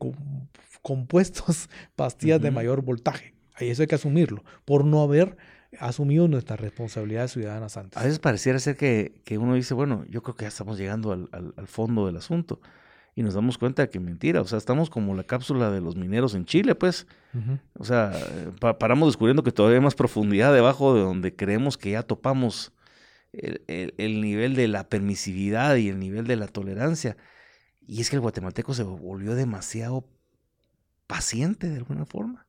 [0.82, 3.36] compuestos, pastillas de mayor voltaje.
[3.54, 5.38] Ahí eso hay que asumirlo, por no haber
[5.80, 7.98] asumido nuestras responsabilidades ciudadanas antes.
[7.98, 11.12] A veces pareciera ser que, que uno dice, bueno, yo creo que ya estamos llegando
[11.12, 12.60] al, al fondo del asunto
[13.16, 15.96] y nos damos cuenta de que mentira, o sea, estamos como la cápsula de los
[15.96, 17.06] mineros en Chile, pues.
[17.78, 18.12] O sea,
[18.80, 22.74] paramos descubriendo que todavía hay más profundidad debajo de donde creemos que ya topamos
[23.34, 27.18] el, nivel de la permisividad y el nivel de la tolerancia.
[27.86, 30.08] Y es que el guatemalteco se volvió demasiado
[31.06, 32.48] paciente de alguna forma.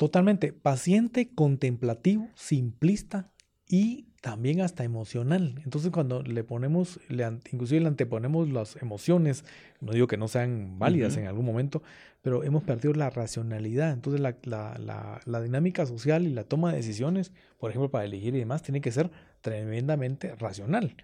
[0.00, 3.30] Totalmente, paciente, contemplativo, simplista
[3.68, 5.60] y también hasta emocional.
[5.62, 9.44] Entonces cuando le ponemos, le, inclusive le anteponemos las emociones,
[9.78, 11.82] no digo que no sean válidas en algún momento,
[12.22, 13.92] pero hemos perdido la racionalidad.
[13.92, 18.34] Entonces la, la, la, dinámica social y la toma de decisiones, por ejemplo, para elegir
[18.34, 19.10] y demás, tiene que ser
[19.42, 20.96] tremendamente racional.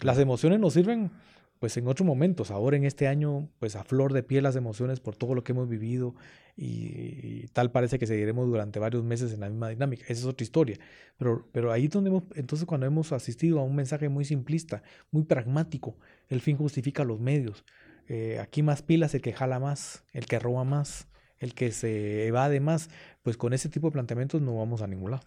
[0.00, 1.10] Las emociones nos sirven
[1.58, 5.00] pues en otros momentos, ahora en este año, pues a flor de piel las emociones
[5.00, 6.14] por todo lo que hemos vivido
[6.56, 10.04] y, tal parece que seguiremos durante varios meses en la misma dinámica.
[10.04, 10.78] Esa es otra historia.
[11.16, 15.24] Pero, pero ahí donde hemos, entonces cuando hemos asistido a un mensaje muy simplista, muy
[15.24, 15.96] pragmático,
[16.28, 17.64] el fin justifica los medios.
[18.08, 22.26] Eh, aquí más pilas el que jala más, el que roba más, el que se
[22.26, 22.90] evade más,
[23.22, 25.22] pues con ese tipo de planteamientos no vamos a ningún lado.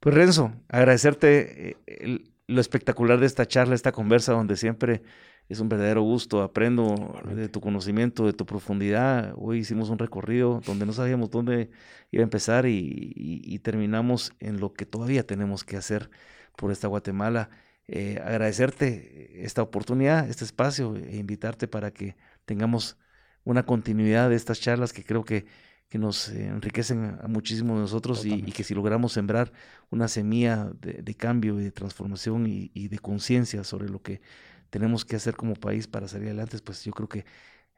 [0.00, 5.02] Pues Renzo, agradecerte eh, lo espectacular de esta charla, esta conversa donde siempre
[5.48, 9.34] es un verdadero gusto, aprendo de tu conocimiento, de tu profundidad.
[9.36, 11.70] Hoy hicimos un recorrido donde no sabíamos dónde
[12.10, 16.10] iba a empezar y, terminamos en lo que todavía tenemos que hacer
[16.56, 17.50] por esta Guatemala.
[17.88, 22.96] Eh, agradecerte esta oportunidad, este espacio e invitarte para que tengamos
[23.44, 25.46] una continuidad de estas charlas que creo que,
[25.92, 29.52] que nos enriquecen a muchísimos de nosotros y, que si logramos sembrar
[29.90, 34.22] una semilla de, cambio y de transformación y, y de conciencia sobre lo que
[34.70, 37.26] tenemos que hacer como país para salir adelante, pues yo creo que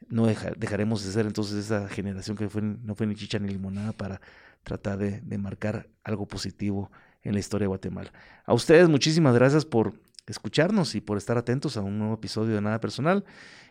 [0.06, 3.90] no dejaremos de ser entonces esa generación que fue, no fue ni chicha ni limonada
[3.90, 4.20] para
[4.62, 6.92] tratar de, marcar algo positivo
[7.24, 8.12] en la historia de Guatemala.
[8.46, 9.92] A ustedes muchísimas gracias por
[10.26, 13.24] escucharnos y por estar atentos a un nuevo episodio de Nada Personal.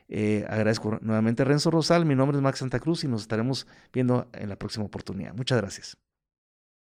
[0.09, 3.67] Eh, agradezco nuevamente a Renzo Rosal, mi nombre es Max Santa Cruz y nos estaremos
[3.91, 5.33] viendo en la próxima oportunidad.
[5.33, 6.02] Muchas gracias.